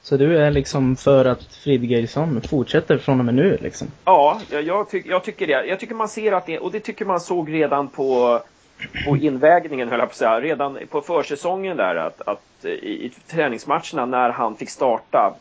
Så 0.04 0.16
du 0.16 0.38
är 0.38 0.50
liksom 0.50 0.96
för 0.96 1.24
att 1.24 1.44
Fridgeisson 1.44 2.40
fortsätter 2.40 2.98
från 2.98 3.18
och 3.18 3.24
med 3.24 3.34
nu 3.34 3.58
liksom? 3.60 3.88
Ja, 4.04 4.40
jag, 4.50 4.62
jag, 4.62 4.90
tyck, 4.90 5.06
jag 5.06 5.24
tycker 5.24 5.46
det. 5.46 5.66
Jag 5.66 5.80
tycker 5.80 5.94
man 5.94 6.08
ser 6.08 6.32
att 6.32 6.46
det, 6.46 6.58
och 6.58 6.72
det 6.72 6.80
tycker 6.80 7.04
man 7.04 7.20
såg 7.20 7.52
redan 7.52 7.88
på, 7.88 8.40
på 9.06 9.16
invägningen 9.16 9.88
höll 9.88 9.98
jag 9.98 10.08
på 10.08 10.12
att 10.12 10.16
säga, 10.16 10.40
redan 10.40 10.78
på 10.90 11.00
försäsongen 11.00 11.76
där 11.76 11.96
att, 11.96 12.28
att 12.28 12.64
i, 12.64 13.06
i 13.06 13.12
träningsmatcherna 13.26 14.06
när 14.06 14.30
han 14.30 14.56
fick 14.56 14.70
starta 14.70 15.34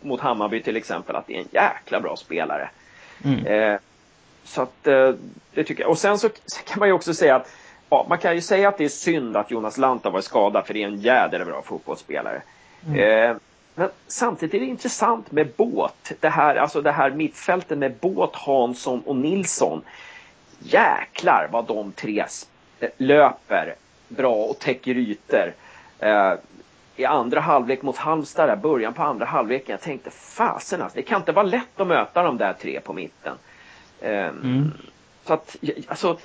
mot 0.00 0.20
Hammarby 0.20 0.62
till 0.62 0.76
exempel, 0.76 1.16
att 1.16 1.26
det 1.26 1.34
är 1.34 1.40
en 1.40 1.48
jäkla 1.50 2.00
bra 2.00 2.16
spelare. 2.16 2.70
Mm. 3.24 3.46
Eh, 3.46 3.78
så 4.44 4.62
att 4.62 4.86
eh, 4.86 5.14
det 5.54 5.64
tycker 5.64 5.82
jag. 5.82 5.90
Och 5.90 5.98
sen 5.98 6.18
så 6.18 6.28
kan 6.66 6.78
man 6.78 6.88
ju 6.88 6.94
också 6.94 7.14
säga 7.14 7.36
att 7.36 7.50
ja, 7.90 8.06
man 8.08 8.18
kan 8.18 8.34
ju 8.34 8.40
säga 8.40 8.68
att 8.68 8.78
det 8.78 8.84
är 8.84 8.88
synd 8.88 9.36
att 9.36 9.50
Jonas 9.50 9.78
Lanta 9.78 10.10
var 10.10 10.20
skadad 10.20 10.66
för 10.66 10.74
det 10.74 10.82
är 10.82 10.88
en 10.88 11.00
jädra 11.00 11.44
bra 11.44 11.62
fotbollsspelare. 11.62 12.42
Eh, 12.96 13.36
men 13.78 13.90
samtidigt 14.06 14.54
är 14.54 14.60
det 14.60 14.66
intressant 14.66 15.32
med 15.32 15.48
båt. 15.56 16.12
Det 16.20 16.28
här, 16.28 16.56
alltså 16.56 16.80
det 16.82 16.92
här 16.92 17.10
mittfältet 17.10 17.78
med 17.78 17.94
båt, 18.00 18.36
Hansson 18.36 19.02
och 19.06 19.16
Nilsson. 19.16 19.82
Jäklar 20.58 21.48
vad 21.52 21.64
de 21.66 21.92
tre 21.92 22.20
s- 22.20 22.48
löper 22.96 23.74
bra 24.08 24.34
och 24.34 24.58
täcker 24.58 24.94
ytor. 24.96 25.52
Eh, 25.98 26.32
i 26.96 27.04
andra 27.04 27.40
halvlek 27.40 27.82
mot 27.82 27.96
Halmstad, 27.96 28.48
där, 28.48 28.56
början 28.56 28.94
på 28.94 29.02
andra 29.02 29.26
halvleken. 29.26 29.70
Jag 29.72 29.80
tänkte 29.80 30.10
fasen 30.10 30.82
alltså, 30.82 30.96
det 30.96 31.02
kan 31.02 31.20
inte 31.20 31.32
vara 31.32 31.46
lätt 31.46 31.80
att 31.80 31.86
möta 31.86 32.22
de 32.22 32.36
där 32.38 32.52
tre 32.52 32.80
på 32.80 32.92
mitten. 32.92 33.34
Ehm, 34.00 34.40
mm. 34.42 34.72
Så 35.24 35.32
att, 35.34 35.56
alltså, 35.88 36.18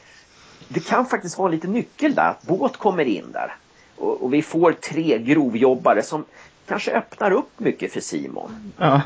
det 0.67 0.87
kan 0.87 1.05
faktiskt 1.05 1.37
vara 1.37 1.49
lite 1.49 1.67
nyckel 1.67 2.15
där, 2.15 2.29
att 2.29 2.41
båt 2.41 2.77
kommer 2.77 3.05
in 3.05 3.31
där. 3.31 3.55
Och, 3.97 4.23
och 4.23 4.33
vi 4.33 4.41
får 4.41 4.71
tre 4.71 5.17
grovjobbare 5.19 6.01
som 6.03 6.25
kanske 6.67 6.91
öppnar 6.91 7.31
upp 7.31 7.59
mycket 7.59 7.93
för 7.93 7.99
Simon. 7.99 8.73
Ja, 8.77 9.01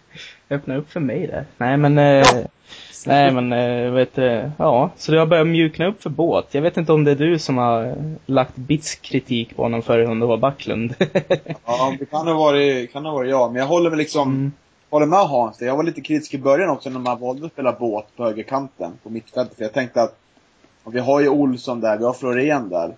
öppnar 0.50 0.76
upp 0.76 0.92
för 0.92 1.00
mig 1.00 1.26
där. 1.26 1.44
Nej 1.56 1.76
men, 1.76 1.98
eh, 1.98 2.04
ja. 2.04 2.42
nej 3.06 3.32
men, 3.32 3.52
eh, 3.52 3.90
vet 3.92 4.14
du, 4.14 4.50
ja. 4.56 4.90
Så 4.96 5.12
det 5.12 5.18
har 5.18 5.26
börjat 5.26 5.46
mjukna 5.46 5.86
upp 5.86 6.02
för 6.02 6.10
båt. 6.10 6.46
Jag 6.50 6.62
vet 6.62 6.76
inte 6.76 6.92
om 6.92 7.04
det 7.04 7.10
är 7.10 7.16
du 7.16 7.38
som 7.38 7.58
har 7.58 7.94
lagt 8.26 8.56
bitsk 8.56 9.02
kritik 9.02 9.56
på 9.56 9.62
honom 9.62 9.82
för 9.82 10.06
om 10.06 10.20
det 10.20 10.26
var 10.26 10.36
Backlund. 10.36 10.94
ja, 11.64 11.94
det 11.98 12.06
kan 12.06 12.26
ha 12.26 12.34
varit, 12.34 12.92
kan 12.92 13.04
ha 13.04 13.12
varit 13.12 13.30
jag. 13.30 13.52
Men 13.52 13.60
jag 13.60 13.68
håller 13.68 13.90
väl 13.90 13.98
liksom, 13.98 14.28
mm. 14.28 14.52
håller 14.90 15.06
med 15.06 15.18
Hans. 15.18 15.60
Jag 15.60 15.76
var 15.76 15.84
lite 15.84 16.00
kritisk 16.00 16.34
i 16.34 16.38
början 16.38 16.70
också 16.70 16.90
när 16.90 17.00
man 17.00 17.20
valde 17.20 17.46
att 17.46 17.52
spela 17.52 17.72
båt 17.72 18.06
på 18.16 18.24
högerkanten 18.24 18.92
på 19.02 19.10
mittfältet. 19.10 19.56
För 19.56 19.64
jag 19.64 19.72
tänkte 19.72 20.02
att, 20.02 20.16
vi 20.84 21.00
har 21.00 21.20
ju 21.20 21.28
Olsson 21.28 21.80
där, 21.80 21.98
vi 21.98 22.04
har 22.04 22.12
Florén 22.12 22.68
där 22.68 22.94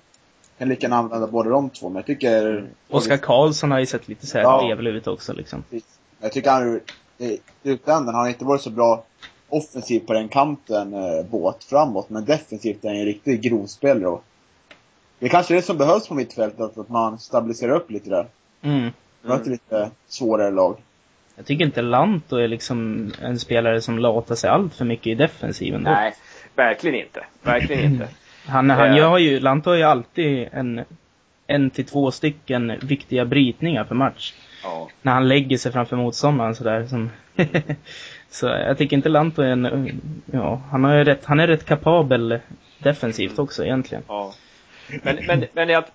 kan 0.62 0.68
lika 0.68 0.84
gärna 0.86 0.96
använda 0.96 1.26
båda 1.26 1.50
de 1.50 1.70
två, 1.70 1.88
men 1.88 1.96
jag 1.96 2.06
tycker... 2.06 2.46
Mm. 2.46 2.66
Oskar 2.88 3.16
Karlsson 3.16 3.70
har 3.70 3.78
ju 3.78 3.86
sett 3.86 4.08
lite 4.08 4.26
såhär 4.26 4.44
ja. 4.44 4.68
level 4.68 4.86
ut 4.86 5.06
också 5.06 5.32
liksom. 5.32 5.64
Jag 6.20 6.32
tycker 6.32 6.50
han, 6.50 6.80
i 7.18 7.38
slutändan 7.62 8.14
har 8.14 8.22
han 8.22 8.30
inte 8.30 8.44
varit 8.44 8.60
så 8.60 8.70
bra 8.70 9.04
offensivt 9.48 10.06
på 10.06 10.12
den 10.12 10.28
kanten, 10.28 10.94
eh, 10.94 11.26
båt 11.30 11.64
framåt, 11.64 12.10
men 12.10 12.24
defensivt 12.24 12.84
är 12.84 12.88
han 12.88 12.98
en 12.98 13.04
riktig 13.04 13.40
grovspelare 13.40 14.06
och 14.06 14.24
det 15.18 15.26
är 15.26 15.30
kanske 15.30 15.54
är 15.54 15.56
det 15.56 15.62
som 15.62 15.78
behövs 15.78 16.08
på 16.08 16.14
mittfältet, 16.14 16.78
att 16.78 16.88
man 16.88 17.18
stabiliserar 17.18 17.72
upp 17.72 17.90
lite 17.90 18.10
där. 18.10 18.26
Mm. 18.62 18.90
Möter 19.22 19.46
mm. 19.46 19.52
lite 19.52 19.90
svårare 20.08 20.50
lag. 20.50 20.76
Jag 21.36 21.46
tycker 21.46 21.64
inte 21.64 21.82
Lanto 21.82 22.36
är 22.36 22.48
liksom 22.48 23.10
en 23.22 23.38
spelare 23.38 23.80
som 23.80 23.98
latar 23.98 24.34
sig 24.34 24.50
allt 24.50 24.74
för 24.74 24.84
mycket 24.84 25.06
i 25.06 25.14
defensiven. 25.14 25.82
Nej, 25.82 26.14
verkligen 26.54 27.00
inte. 27.00 27.24
Verkligen 27.42 27.92
inte. 27.92 28.08
Han, 28.46 28.70
han 28.70 28.96
gör 28.96 29.18
ju, 29.18 29.40
Lanto 29.40 29.70
har 29.70 29.76
ju 29.76 29.82
alltid 29.82 30.48
en, 30.52 30.84
en 31.46 31.70
till 31.70 31.86
två 31.86 32.10
stycken 32.10 32.78
viktiga 32.82 33.24
brytningar 33.24 33.84
för 33.84 33.94
match. 33.94 34.34
Ja. 34.62 34.88
När 35.02 35.12
han 35.12 35.28
lägger 35.28 35.58
sig 35.58 35.72
framför 35.72 35.96
motståndaren 35.96 36.54
sådär. 36.54 36.86
Som 36.86 37.10
så 38.30 38.46
jag 38.46 38.78
tycker 38.78 38.96
inte 38.96 39.08
Lanto 39.08 39.42
är 39.42 39.48
en, 39.48 40.00
ja, 40.32 40.60
han, 40.70 40.84
har 40.84 41.04
rätt, 41.04 41.24
han 41.24 41.40
är 41.40 41.46
rätt 41.46 41.64
kapabel 41.64 42.38
defensivt 42.78 43.38
också 43.38 43.64
egentligen. 43.64 44.04
Ja. 44.08 44.34
Men, 45.02 45.26
men, 45.26 45.44
men 45.52 45.76
att, 45.76 45.92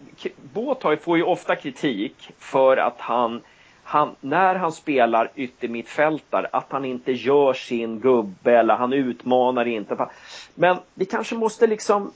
Båt 0.53 1.03
får 1.03 1.17
ju 1.17 1.23
ofta 1.23 1.55
kritik 1.55 2.29
för 2.39 2.77
att 2.77 2.99
han, 2.99 3.41
han, 3.83 4.15
när 4.21 4.55
han 4.55 4.71
spelar 4.71 5.31
yttermittfältare, 5.35 6.47
att 6.51 6.65
han 6.69 6.85
inte 6.85 7.11
gör 7.11 7.53
sin 7.53 7.99
gubbe 7.99 8.57
eller 8.57 8.75
han 8.75 8.93
utmanar 8.93 9.65
inte. 9.65 10.07
Men 10.55 10.77
vi 10.93 11.05
kanske 11.05 11.35
måste 11.35 11.67
liksom 11.67 12.11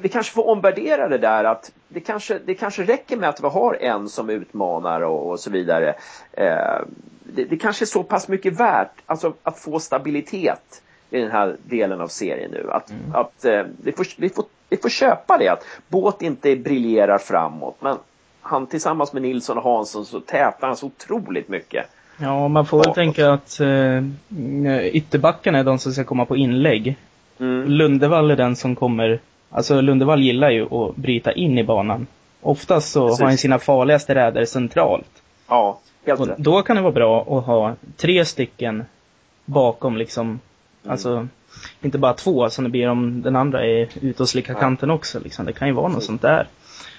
vi 0.00 0.08
kanske 0.08 0.32
får 0.32 0.48
omvärdera 0.48 1.08
det 1.08 1.18
där 1.18 1.44
att 1.44 1.72
det 1.88 2.00
kanske, 2.00 2.38
det 2.44 2.54
kanske 2.54 2.82
räcker 2.82 3.16
med 3.16 3.28
att 3.28 3.42
vi 3.42 3.48
har 3.48 3.74
en 3.74 4.08
som 4.08 4.30
utmanar 4.30 5.00
och, 5.00 5.30
och 5.30 5.40
så 5.40 5.50
vidare. 5.50 5.94
Eh, 6.32 6.80
det, 7.24 7.44
det, 7.44 7.56
kanske 7.56 7.84
är 7.84 7.86
så 7.86 8.02
pass 8.02 8.28
mycket 8.28 8.60
värt, 8.60 8.92
alltså 9.06 9.32
att 9.42 9.58
få 9.58 9.80
stabilitet 9.80 10.82
i 11.10 11.20
den 11.20 11.30
här 11.30 11.56
delen 11.64 12.00
av 12.00 12.08
serien 12.08 12.50
nu. 12.50 12.70
Att, 12.70 12.90
mm. 12.90 13.14
att 13.14 13.44
eh, 13.44 13.62
vi, 13.82 13.92
får, 13.92 14.06
vi, 14.16 14.28
får, 14.28 14.44
vi 14.68 14.76
får 14.76 14.88
köpa 14.88 15.38
det, 15.38 15.48
att 15.48 15.64
Båt 15.88 16.22
inte 16.22 16.56
briljerar 16.56 17.18
framåt. 17.18 17.76
Men 17.80 17.96
han 18.40 18.66
tillsammans 18.66 19.12
med 19.12 19.22
Nilsson 19.22 19.58
och 19.58 19.64
Hansson 19.64 20.04
så 20.04 20.20
tätar 20.20 20.66
han 20.66 20.76
så 20.76 20.86
otroligt 20.86 21.48
mycket. 21.48 21.86
Ja, 22.16 22.48
man 22.48 22.66
får 22.66 22.84
väl 22.84 22.94
tänka 22.94 23.32
att 23.32 23.60
eh, 23.60 24.86
ytterbackarna 24.86 25.58
är 25.58 25.64
de 25.64 25.78
som 25.78 25.92
ska 25.92 26.04
komma 26.04 26.24
på 26.24 26.36
inlägg. 26.36 26.96
Mm. 27.38 27.68
Lundevall 27.68 28.30
är 28.30 28.36
den 28.36 28.56
som 28.56 28.76
kommer 28.76 29.20
Alltså 29.52 29.80
Lundevall 29.80 30.22
gillar 30.22 30.50
ju 30.50 30.74
att 30.74 30.96
bryta 30.96 31.32
in 31.32 31.58
i 31.58 31.64
banan. 31.64 32.06
Oftast 32.40 32.92
så 32.92 33.06
Precis. 33.06 33.20
har 33.20 33.28
han 33.28 33.38
sina 33.38 33.58
farligaste 33.58 34.14
räder 34.14 34.44
centralt. 34.44 35.22
Ja, 35.48 35.78
helt 36.06 36.20
och 36.20 36.26
rätt. 36.26 36.38
Då 36.38 36.62
kan 36.62 36.76
det 36.76 36.82
vara 36.82 36.92
bra 36.92 37.38
att 37.38 37.46
ha 37.46 37.74
tre 37.96 38.24
stycken 38.24 38.84
bakom 39.44 39.96
liksom. 39.96 40.26
Mm. 40.26 40.40
Alltså, 40.92 41.28
inte 41.82 41.98
bara 41.98 42.14
två 42.14 42.50
som 42.50 42.64
det 42.64 42.70
blir 42.70 42.88
om 42.88 43.22
den 43.22 43.36
andra 43.36 43.66
är 43.66 43.88
ute 44.00 44.22
och 44.22 44.28
slickar 44.28 44.54
kanten 44.54 44.90
också. 44.90 45.20
Liksom. 45.20 45.46
Det 45.46 45.52
kan 45.52 45.68
ju 45.68 45.74
vara 45.74 45.86
Precis. 45.86 45.96
något 45.96 46.04
sånt 46.04 46.22
där. 46.22 46.46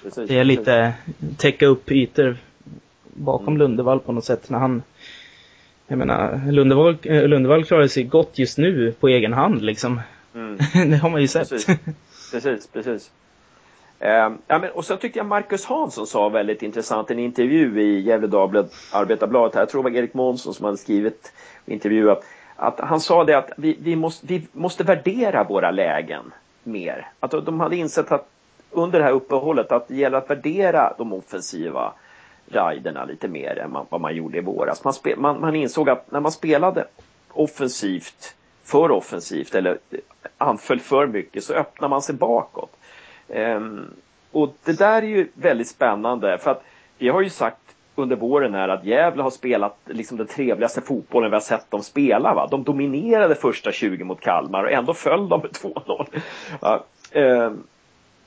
Precis. 0.04 0.30
Det 0.30 0.40
är 0.40 0.44
lite 0.44 0.94
täcka 1.38 1.66
upp 1.66 1.92
ytor 1.92 2.38
bakom 3.04 3.48
mm. 3.48 3.58
Lundevall 3.58 4.00
på 4.00 4.12
något 4.12 4.26
sätt 4.26 4.50
när 4.50 4.60
han 4.60 4.84
jag 5.88 5.98
menar, 5.98 6.52
Lundevall, 6.52 6.98
eh, 7.04 7.28
Lundevall 7.28 7.66
klarar 7.66 7.88
sig 7.88 8.04
gott 8.04 8.40
just 8.40 8.58
nu 8.58 8.92
på 9.00 9.08
egen 9.08 9.34
hand 9.34 9.62
liksom. 9.62 10.02
Mm. 10.36 10.58
det 10.92 10.98
har 10.98 11.10
man 11.10 11.22
ju 11.22 11.28
sett. 11.28 11.50
Precis 11.50 11.78
precis, 12.34 12.68
precis. 12.68 13.12
Eh, 14.00 14.32
ja, 14.48 14.60
men, 14.60 14.72
och 14.72 14.86
så 14.86 14.98
tyckte 14.98 15.20
jag 15.20 15.26
Marcus 15.26 15.66
Hansson 15.66 16.08
sa 16.08 16.30
väldigt 16.30 16.64
intressant 16.64 17.12
i 17.12 17.14
en 17.14 17.20
intervju 17.20 17.82
i 17.82 18.00
Gefle 18.00 18.28
Dagblad, 18.28 18.70
Arbetarbladet, 18.94 19.56
här, 19.56 19.62
jag 19.62 19.70
tror 19.70 19.84
det 19.84 19.90
var 19.90 19.98
Erik 19.98 20.14
Månsson 20.14 20.54
som 20.54 20.66
hade 20.66 20.78
skrivit 20.78 21.34
intervjuat, 21.66 22.24
att 22.56 22.80
han 22.80 23.00
sa 23.00 23.24
det 23.24 23.38
att 23.38 23.52
vi, 23.58 23.78
vi, 23.80 23.96
måste, 23.96 24.28
vi 24.28 24.48
måste 24.52 24.84
värdera 24.84 25.44
våra 25.44 25.72
lägen 25.72 26.34
mer. 26.64 27.08
Att 27.20 27.32
de 27.32 27.60
hade 27.60 27.76
insett 27.76 28.12
att 28.12 28.30
under 28.72 29.00
det 29.00 29.06
här 29.06 29.12
uppehållet 29.12 29.72
att 29.72 29.88
det 29.88 29.96
gäller 29.96 30.18
att 30.18 30.30
värdera 30.30 30.94
de 30.98 31.14
offensiva 31.14 31.94
riderna 32.46 33.06
lite 33.06 33.28
mer 33.28 33.60
än 33.60 33.72
man, 33.72 33.86
vad 33.90 34.02
man 34.02 34.16
gjorde 34.16 34.38
i 34.38 34.42
våras. 34.42 34.84
Man, 34.84 34.94
spe, 34.94 35.16
man, 35.16 35.42
man 35.42 35.56
insåg 35.56 35.90
att 35.90 36.12
när 36.12 36.20
man 36.20 36.32
spelade 36.32 36.88
offensivt, 37.32 38.36
för 38.64 38.92
offensivt 38.92 39.56
eller 39.56 39.78
anföll 40.38 40.80
för 40.80 41.08
mycket 41.08 41.44
så 41.44 41.54
öppnar 41.54 41.90
man 41.90 42.02
sig 42.02 42.16
bakåt. 42.16 42.76
Ehm, 43.30 43.86
och 44.32 44.56
det 44.64 44.78
där 44.78 45.02
är 45.02 45.08
ju 45.08 45.28
väldigt 45.34 45.68
spännande 45.68 46.38
för 46.38 46.52
att 46.52 46.64
vi 46.98 47.10
har 47.10 47.22
ju 47.22 47.30
sagt 47.30 47.58
under 47.96 48.16
våren 48.16 48.54
här 48.54 48.70
att 48.70 48.86
Gävle 48.86 49.24
har 49.24 49.30
spelat 49.30 49.78
liksom 49.86 50.18
den 50.18 50.28
trevligaste 50.28 50.82
fotbollen 50.82 51.32
vi 51.32 51.36
har 51.36 51.42
sett 51.42 51.72
dem 51.72 51.84
spela. 51.84 52.34
Va? 52.34 52.48
De 52.52 52.64
dominerade 52.64 53.36
första 53.36 53.72
20 53.72 54.04
mot 54.04 54.22
Kalmar 54.22 54.64
och 54.64 54.72
ändå 54.72 54.94
föll 54.94 55.30
de 55.30 55.42
med 55.42 55.52
2-0. 55.52 56.08
Ja, 56.62 56.84
eh, 57.12 57.52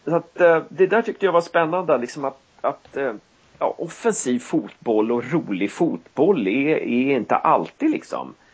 så 0.05 0.17
att, 0.17 0.41
eh, 0.41 0.63
det 0.69 0.87
där 0.87 1.03
tyckte 1.03 1.27
jag 1.27 1.33
var 1.33 1.41
spännande, 1.41 1.99
liksom 1.99 2.25
att, 2.25 2.39
att 2.61 2.97
eh, 2.97 3.13
ja, 3.59 3.75
offensiv 3.79 4.39
fotboll 4.39 5.13
och 5.13 5.33
rolig 5.33 5.71
fotboll 5.71 6.47
är, 6.47 6.77
är 6.77 7.17
inte 7.17 7.37
alltid 7.37 7.91
liksom 7.91 8.29
eh, 8.29 8.46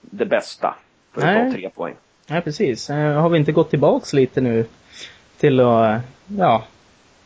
det 0.00 0.26
bästa 0.26 0.74
för 1.12 1.20
att 1.20 1.46
ta 1.46 1.52
tre 1.52 1.70
poäng. 1.70 1.94
Ja, 2.26 2.40
precis. 2.40 2.90
Eh, 2.90 3.20
har 3.20 3.28
vi 3.28 3.38
inte 3.38 3.52
gått 3.52 3.70
tillbaks 3.70 4.12
lite 4.12 4.40
nu 4.40 4.66
till 5.38 5.60
att, 5.60 6.00
ja, 6.26 6.64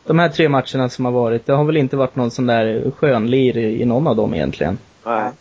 de 0.05 0.19
här 0.19 0.29
tre 0.29 0.49
matcherna 0.49 0.89
som 0.89 1.05
har 1.05 1.11
varit, 1.11 1.45
det 1.45 1.53
har 1.53 1.63
väl 1.63 1.77
inte 1.77 1.97
varit 1.97 2.15
någon 2.15 2.31
sån 2.31 2.47
där 2.47 2.91
skönlir 2.91 3.57
i 3.57 3.85
någon 3.85 4.07
av 4.07 4.15
dem 4.15 4.33
egentligen. 4.33 4.77
Nej. 5.05 5.31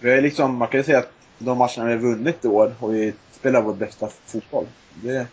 Vi 0.00 0.10
har 0.10 0.20
liksom, 0.20 0.56
man 0.56 0.68
kan 0.68 0.80
ju 0.80 0.84
säga 0.84 0.98
att 0.98 1.12
de 1.38 1.58
matcherna 1.58 1.84
vi 1.84 1.92
har 1.92 1.98
vunnit 1.98 2.44
i 2.44 2.48
år 2.48 2.74
har 2.80 2.88
vi 2.88 3.12
spelat 3.32 3.64
vår 3.64 3.74
bästa 3.74 4.08
fotboll. 4.26 4.66
Det, 4.94 5.26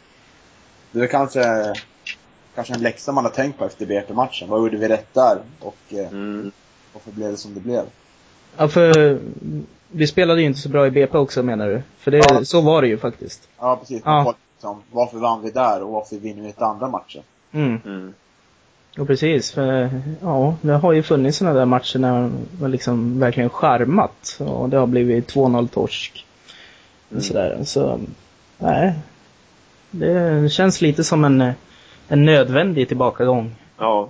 det 0.91 0.99
är 0.99 1.07
kanske, 1.07 1.73
kanske 2.55 2.73
en 2.73 2.81
läxa 2.81 3.11
man 3.11 3.23
har 3.23 3.31
tänkt 3.31 3.57
på 3.57 3.65
efter 3.65 3.85
BP-matchen. 3.85 4.49
Vad 4.49 4.59
gjorde 4.59 4.77
vi 4.77 4.87
rätt 4.87 5.13
där? 5.13 5.37
Och 5.59 5.77
eh, 5.89 6.07
mm. 6.07 6.51
varför 6.93 7.11
blev 7.11 7.31
det 7.31 7.37
som 7.37 7.53
det 7.53 7.59
blev? 7.59 7.83
Ja, 8.57 8.67
för 8.67 9.19
vi 9.93 10.07
spelade 10.07 10.41
ju 10.41 10.47
inte 10.47 10.59
så 10.59 10.69
bra 10.69 10.87
i 10.87 10.91
BP 10.91 11.17
också 11.17 11.43
menar 11.43 11.67
du? 11.67 11.81
För 11.97 12.11
det, 12.11 12.17
ja. 12.17 12.45
så 12.45 12.61
var 12.61 12.81
det 12.81 12.87
ju 12.87 12.97
faktiskt. 12.97 13.47
Ja, 13.59 13.75
precis. 13.75 14.01
Ja. 14.05 14.35
Liksom, 14.55 14.81
varför 14.91 15.17
vann 15.17 15.41
vi 15.41 15.51
där 15.51 15.83
och 15.83 15.91
varför 15.91 16.15
vinner 16.15 16.41
vi 16.41 16.47
inte 16.47 16.65
andra 16.65 16.87
matcher? 16.87 17.21
Mm. 17.51 17.79
mm. 17.85 18.13
Och 18.97 19.07
precis, 19.07 19.51
för 19.51 19.89
ja, 20.21 20.55
det 20.61 20.73
har 20.73 20.93
ju 20.93 21.03
funnits 21.03 21.37
sådana 21.37 21.59
där 21.59 21.65
matcher 21.65 21.99
när 21.99 22.31
man 22.59 22.71
liksom 22.71 23.19
verkligen 23.19 23.49
charmat 23.49 24.39
och 24.39 24.69
det 24.69 24.77
har 24.77 24.87
blivit 24.87 25.33
2-0 25.33 25.67
torsk. 25.67 26.25
Mm. 27.11 27.23
Sådär, 27.23 27.63
så 27.63 27.99
nej. 28.57 28.93
Det 29.91 30.51
känns 30.51 30.81
lite 30.81 31.03
som 31.03 31.25
en, 31.25 31.51
en 32.07 32.25
nödvändig 32.25 32.87
tillbakagång. 32.87 33.55
Ja. 33.77 34.09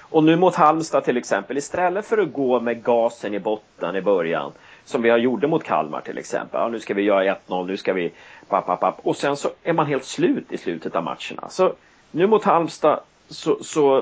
Och 0.00 0.24
nu 0.24 0.36
mot 0.36 0.54
Halmstad 0.54 1.04
till 1.04 1.16
exempel, 1.16 1.58
istället 1.58 2.06
för 2.06 2.18
att 2.18 2.32
gå 2.32 2.60
med 2.60 2.84
gasen 2.84 3.34
i 3.34 3.40
botten 3.40 3.96
i 3.96 4.02
början 4.02 4.52
som 4.88 5.02
vi 5.02 5.10
har 5.10 5.18
gjorde 5.18 5.46
mot 5.46 5.64
Kalmar 5.64 6.00
till 6.00 6.18
exempel. 6.18 6.60
Ja, 6.60 6.68
nu 6.68 6.80
ska 6.80 6.94
vi 6.94 7.02
göra 7.02 7.36
1-0, 7.46 7.66
nu 7.66 7.76
ska 7.76 7.92
vi 7.92 8.12
papp, 8.48 8.66
papp, 8.66 8.80
papp. 8.80 9.00
Och 9.02 9.16
sen 9.16 9.36
så 9.36 9.50
är 9.62 9.72
man 9.72 9.86
helt 9.86 10.04
slut 10.04 10.52
i 10.52 10.58
slutet 10.58 10.96
av 10.96 11.04
matcherna. 11.04 11.48
Så 11.48 11.72
nu 12.10 12.26
mot 12.26 12.44
Halmstad 12.44 13.00
så, 13.28 13.64
så 13.64 13.96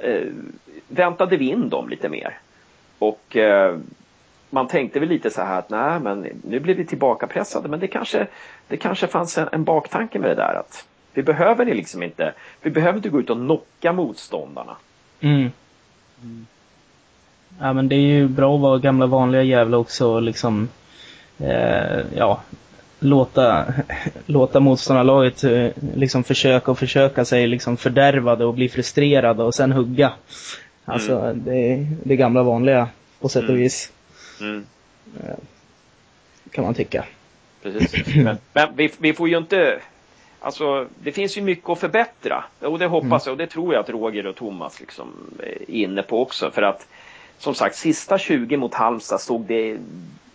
äh, 0.00 0.26
väntade 0.88 1.36
vi 1.36 1.48
in 1.48 1.68
dem 1.68 1.88
lite 1.88 2.08
mer. 2.08 2.38
Och 2.98 3.36
äh, 3.36 3.78
man 4.50 4.68
tänkte 4.68 5.00
väl 5.00 5.08
lite 5.08 5.30
så 5.30 5.42
här 5.42 5.58
att 5.58 5.70
nej 5.70 6.00
men 6.00 6.26
nu 6.44 6.60
blir 6.60 6.74
vi 6.74 6.86
tillbakapressade 6.86 7.68
men 7.68 7.80
det 7.80 7.88
kanske, 7.88 8.26
det 8.68 8.76
kanske 8.76 9.06
fanns 9.06 9.38
en, 9.38 9.48
en 9.52 9.64
baktanke 9.64 10.18
med 10.18 10.30
det 10.30 10.34
där 10.34 10.54
att 10.54 10.86
vi 11.12 11.22
behöver 11.22 11.64
det 11.64 11.74
liksom 11.74 12.02
inte, 12.02 12.34
vi 12.62 12.70
behöver 12.70 12.96
inte 12.96 13.08
gå 13.08 13.20
ut 13.20 13.30
och 13.30 13.36
knocka 13.36 13.92
motståndarna. 13.92 14.76
Mm. 15.20 15.50
Mm. 16.22 16.46
Ja 17.60 17.72
men 17.72 17.88
det 17.88 17.94
är 17.94 18.00
ju 18.00 18.28
bra 18.28 18.54
att 18.54 18.60
vara 18.60 18.78
gamla 18.78 19.06
vanliga 19.06 19.42
jävla 19.42 19.76
också 19.78 20.08
och 20.08 20.22
liksom 20.22 20.68
eh, 21.38 22.00
ja, 22.16 22.40
låta, 22.98 23.64
låta 24.26 24.60
motståndarlaget 24.60 25.44
eh, 25.44 25.68
liksom 25.94 26.24
försöka 26.24 26.70
och 26.70 26.78
försöka 26.78 27.24
sig 27.24 27.46
liksom 27.46 27.76
fördärvade 27.76 28.44
och 28.44 28.54
bli 28.54 28.68
frustrerade 28.68 29.42
och 29.42 29.54
sen 29.54 29.72
hugga. 29.72 30.12
Alltså 30.84 31.32
det 31.34 31.72
är 31.72 31.86
det 32.04 32.16
gamla 32.16 32.42
vanliga 32.42 32.88
på 33.20 33.28
sätt 33.28 33.42
och 33.42 33.48
Mm. 33.48 33.62
vis. 33.62 33.92
Mm. 34.40 34.64
Kan 36.50 36.64
man 36.64 36.74
tycka. 36.74 37.04
Precis. 37.62 38.06
Men, 38.16 38.36
men 38.52 38.68
vi, 38.76 38.92
vi 38.98 39.12
får 39.12 39.28
ju 39.28 39.38
inte... 39.38 39.80
Alltså, 40.40 40.86
det 41.02 41.12
finns 41.12 41.38
ju 41.38 41.42
mycket 41.42 41.70
att 41.70 41.78
förbättra. 41.78 42.44
Och 42.60 42.78
det 42.78 42.86
hoppas 42.86 43.26
jag 43.26 43.32
och 43.32 43.38
det 43.38 43.46
tror 43.46 43.74
jag 43.74 43.80
att 43.80 43.90
Roger 43.90 44.26
och 44.26 44.36
Thomas 44.36 44.80
liksom 44.80 45.08
är 45.38 45.70
inne 45.70 46.02
på 46.02 46.22
också. 46.22 46.50
För 46.50 46.62
att 46.62 46.86
som 47.42 47.54
sagt, 47.54 47.76
sista 47.76 48.18
20 48.18 48.56
mot 48.56 48.74
Halmstad 48.74 49.20
såg 49.20 49.44
det 49.44 49.78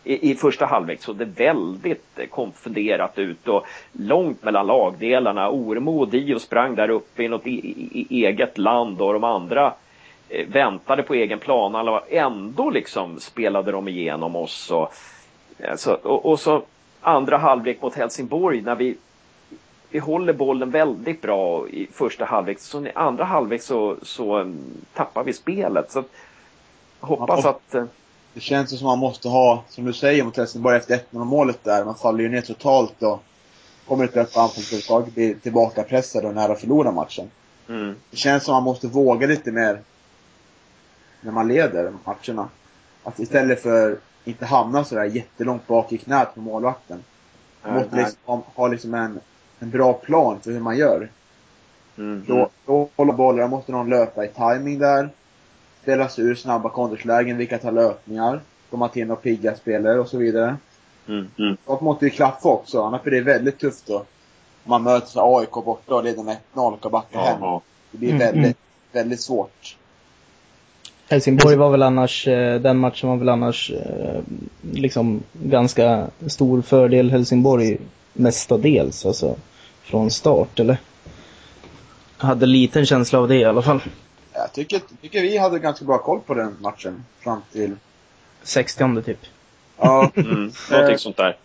i, 0.04 0.32
i 0.32 0.36
första 0.36 0.66
halvlek 0.66 1.02
såg 1.02 1.16
det 1.16 1.26
väldigt 1.26 2.20
eh, 2.20 2.28
konfunderat 2.28 3.20
ut 3.20 3.48
och 3.48 3.66
långt 3.92 4.44
mellan 4.44 4.68
lagdelarna. 4.68 5.50
Ormo 5.50 6.00
och 6.00 6.08
Dio 6.08 6.40
sprang 6.40 6.76
där 6.76 6.90
uppe 6.90 7.24
i 7.24 7.28
något 7.28 7.48
i, 7.48 8.06
i, 8.10 8.26
eget 8.26 8.58
land 8.58 9.02
och 9.02 9.14
de 9.14 9.24
andra 9.24 9.74
eh, 10.30 10.48
väntade 10.48 11.04
på 11.04 11.14
egen 11.14 11.40
plan. 11.40 11.76
Alla 11.76 12.04
ändå 12.10 12.70
liksom 12.70 13.20
spelade 13.20 13.72
de 13.72 13.88
igenom 13.88 14.36
oss. 14.36 14.72
Och, 14.72 14.94
alltså, 15.70 16.00
så, 16.04 16.10
och, 16.10 16.26
och 16.26 16.40
så 16.40 16.64
andra 17.02 17.38
halvlek 17.38 17.82
mot 17.82 17.96
Helsingborg 17.96 18.62
när 18.62 18.76
vi 18.76 18.98
vi 19.90 20.00
håller 20.00 20.34
bollen 20.34 20.72
väldigt 20.72 21.22
bra 21.22 21.70
i 21.70 21.88
första 21.94 22.26
halvlek. 22.26 22.60
Så 22.60 22.86
i 22.86 22.92
andra 22.96 23.24
halvlek 23.24 23.62
så, 23.62 23.96
så 24.02 24.36
mm, 24.36 24.58
tappar 24.94 25.24
vi 25.24 25.34
spelet. 25.34 25.92
Så 25.92 26.00
att, 26.00 26.10
hoppas 27.00 27.44
Ja. 27.44 27.50
att... 27.50 27.76
eh, 27.76 27.86
Det 28.34 28.40
känns 28.40 28.80
som 28.80 28.88
man 28.88 29.00
måste 29.00 29.30
ha, 29.30 29.64
som 29.70 29.86
du 29.86 29.94
säger 29.94 30.24
mot 30.24 30.38
Helsingborg 30.38 30.78
efter 30.78 31.00
1-0 31.12 31.24
målet 31.26 31.64
där. 31.64 31.86
Man 31.86 31.96
faller 31.96 32.20
ju 32.24 32.30
ner 32.30 32.42
totalt 32.42 33.04
och 33.04 33.24
kommer 33.88 34.04
inte 34.04 34.22
upp 34.22 34.34
på 34.34 34.40
anfall 34.40 34.64
överhuvudtaget, 34.64 35.14
blir 35.16 35.36
tillbakapressad 35.36 36.26
och 36.26 36.34
nära 36.36 36.52
att 36.52 36.60
förlora 36.60 36.92
matchen. 36.92 37.32
Mm, 37.70 37.96
Det 38.12 38.18
känns 38.18 38.44
som 38.44 38.54
man 38.54 38.64
måste 38.64 38.88
våga 38.88 39.28
lite 39.28 39.52
mer 39.52 39.82
när 41.22 41.32
man 41.32 41.48
leder 41.48 41.94
matcherna. 42.06 42.50
Att 43.04 43.20
istället 43.20 43.62
för 43.62 43.98
inte 44.26 44.46
hamna 44.46 44.84
sådär 44.84 45.04
jättelångt 45.04 45.68
bak 45.68 45.92
i 45.92 45.98
knät 45.98 46.36
på 46.36 46.42
målvakten. 46.42 47.04
Man 47.64 47.74
måste 47.74 47.96
liksom 47.96 48.18
ha, 48.26 48.42
ha 48.56 48.68
liksom 48.68 48.94
en, 48.94 49.20
en 49.60 49.70
bra 49.70 49.94
plan 49.94 50.40
för 50.42 50.52
hur 50.52 50.60
man 50.60 50.78
gör. 50.78 51.10
mm, 51.98 52.26
Då, 52.28 52.50
då 52.66 52.90
håller 52.96 53.14
bollen, 53.14 53.42
då 53.42 53.48
måste 53.58 53.72
någon 53.72 53.90
löpa 53.90 54.26
i 54.26 54.28
timing 54.28 54.80
där. 54.80 55.10
Spela 55.88 56.10
sig 56.10 56.24
ur 56.24 56.36
snabba 56.36 56.70
kontorslägen, 56.70 57.38
vilka 57.38 57.58
tar 57.58 57.72
löpningar. 57.72 58.42
Komma 58.70 58.90
till 58.90 59.08
några 59.08 59.22
pigga 59.22 59.56
spelare 59.56 60.00
och 60.00 60.08
så 60.08 60.18
vidare. 60.18 60.58
mm, 61.08 61.28
mm, 61.40 61.58
Sånt 61.66 61.82
måste 61.82 62.06
ju 62.06 62.12
klaffa 62.12 62.50
också, 62.50 62.82
annars 62.84 63.04
blir 63.04 63.14
det 63.14 63.22
väldigt 63.22 63.60
tufft 63.60 63.88
då. 63.88 63.96
Om 63.96 64.06
man 64.64 64.84
möter 64.84 65.08
så 65.08 65.40
AIK 65.40 65.52
borta 65.52 65.96
och 65.96 66.04
leder 66.04 66.24
med 66.24 66.38
1-0 66.54 66.78
och 66.82 66.92
backa 66.92 67.20
hem. 67.20 67.38
ja, 67.42 67.62
Det 67.92 67.98
blir 67.98 68.10
Mm, 68.10 68.20
väldigt, 68.20 68.44
mm. 68.44 68.54
väldigt 68.92 69.22
svårt. 69.22 69.78
Helsingborg 71.10 71.56
var 71.56 71.70
väl 71.70 71.84
annars, 71.84 72.28
eh, 72.28 72.62
den 72.62 72.78
matchen 72.78 73.10
var 73.10 73.18
väl 73.18 73.30
annars 73.30 73.72
eh, 73.72 74.22
liksom 74.72 75.24
ganska 75.34 76.08
stor 76.28 76.62
fördel 76.62 77.12
Helsingborg 77.12 77.78
mestadels, 78.14 79.06
alltså 79.06 79.36
från 79.84 80.12
start, 80.12 80.60
eller? 80.60 80.78
Jag 82.20 82.28
hade 82.28 82.46
liten 82.46 82.86
känsla 82.86 83.20
av 83.20 83.28
det 83.28 83.36
i 83.36 83.46
alla 83.46 83.62
fall. 83.62 83.82
Jag 84.38 84.54
tycker, 84.54 84.82
tycker 85.02 85.22
vi 85.22 85.38
hade 85.38 85.60
ganska 85.60 85.86
bra 85.86 85.98
koll 85.98 86.20
på 86.22 86.34
den 86.34 86.58
matchen. 86.62 87.06
Fram 87.20 87.42
till... 87.52 87.76
60 88.44 89.02
typ. 89.02 89.20
Ja, 89.78 90.12
mm, 90.16 90.52
någonting 90.72 90.98
sånt 90.98 91.18
där. 91.18 91.38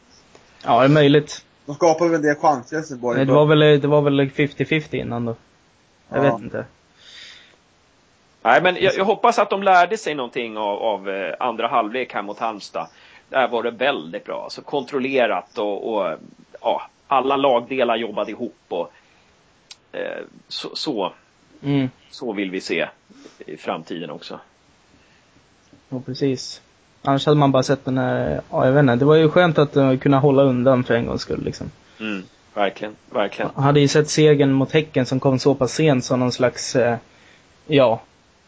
Ja, 0.65 0.79
det 0.79 0.85
är 0.85 0.89
möjligt. 0.89 1.45
de 1.67 1.75
skapade 1.75 2.11
väl 2.11 2.17
en 2.17 2.27
del 2.27 2.37
chanser 2.37 2.77
Helsingborg. 2.77 3.17
Nej, 3.17 3.27
Det 3.27 3.33
var 3.33 3.47
väl, 3.47 3.81
det 3.81 3.89
var 3.89 4.03
väl 4.03 4.21
50-50 4.21 4.95
innan 4.95 5.25
då. 5.25 5.37
Jag 6.09 6.25
Ja. 6.25 6.33
vet 6.35 6.43
inte. 6.45 6.65
Nej, 8.43 8.63
men 8.63 8.77
jag, 8.81 8.95
jag 8.97 9.05
hoppas 9.05 9.39
att 9.39 9.51
de 9.51 9.63
lärde 9.63 9.99
sig 9.99 10.15
någonting 10.15 10.57
av, 10.59 10.79
av 10.83 11.11
eh, 11.11 11.35
andra 11.41 11.69
halvlek 11.69 12.15
här 12.15 12.23
mot 12.23 12.39
Halmstad. 12.39 12.87
Där 13.29 13.49
var 13.49 13.63
det 13.63 13.71
väldigt 13.71 14.25
bra. 14.25 14.45
Alltså 14.45 14.63
kontrollerat 14.63 15.59
och, 15.59 15.95
och 15.95 16.19
ja, 16.61 16.83
alla 17.09 17.37
lagdelar 17.37 17.97
jobbade 17.97 18.31
ihop 18.31 18.57
och 18.69 18.93
eh, 19.93 20.23
så, 20.49 20.77
så, 20.77 21.13
Mm, 21.65 21.91
så 22.11 22.33
vill 22.33 22.51
vi 22.51 22.61
se 22.61 22.89
i 23.47 23.57
framtiden 23.57 24.11
också. 24.11 24.41
ja, 25.89 26.01
precis. 26.07 26.61
Annars 27.03 27.27
hade 27.27 27.39
man 27.39 27.53
bara 27.53 27.63
sett 27.63 27.85
den 27.85 27.99
här, 27.99 28.41
ja 28.51 28.65
jag 28.67 28.73
vet 28.73 28.81
inte, 28.81 28.97
det 28.97 29.05
var 29.05 29.15
ju 29.17 29.29
skönt 29.29 29.59
att 29.59 29.77
uh, 29.77 29.97
kunna 29.99 30.19
hålla 30.19 30.43
undan 30.43 30.85
för 30.85 30.95
en 30.95 31.07
gångs 31.07 31.21
skull 31.23 31.43
liksom. 31.45 31.71
Mm, 32.01 32.23
verkligen, 32.55 32.97
verkligen. 33.11 33.51
Jag 33.55 33.63
hade 33.63 33.81
ju 33.81 33.89
sett 33.89 34.11
segern 34.11 34.53
mot 34.53 34.73
Häcken 34.73 35.07
som 35.07 35.21
kom 35.21 35.39
så 35.39 35.55
pass 35.55 35.73
sent 35.75 36.05
som 36.05 36.21
någon 36.21 36.33
slags, 36.33 36.77
eh, 36.77 36.97
ja, 37.67 38.01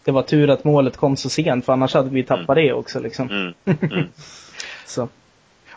det 0.04 0.10
var 0.10 0.22
tur 0.22 0.50
att 0.50 0.64
målet 0.64 0.96
kom 0.96 1.16
så 1.16 1.28
sent 1.30 1.64
för 1.64 1.72
annars 1.72 1.94
hade 1.94 2.10
vi 2.10 2.22
tappat 2.22 2.56
det 2.56 2.72
också 2.72 3.00
liksom. 3.00 3.28
Mm, 3.30 3.54
mm. 3.92 4.04
Så. 4.86 5.08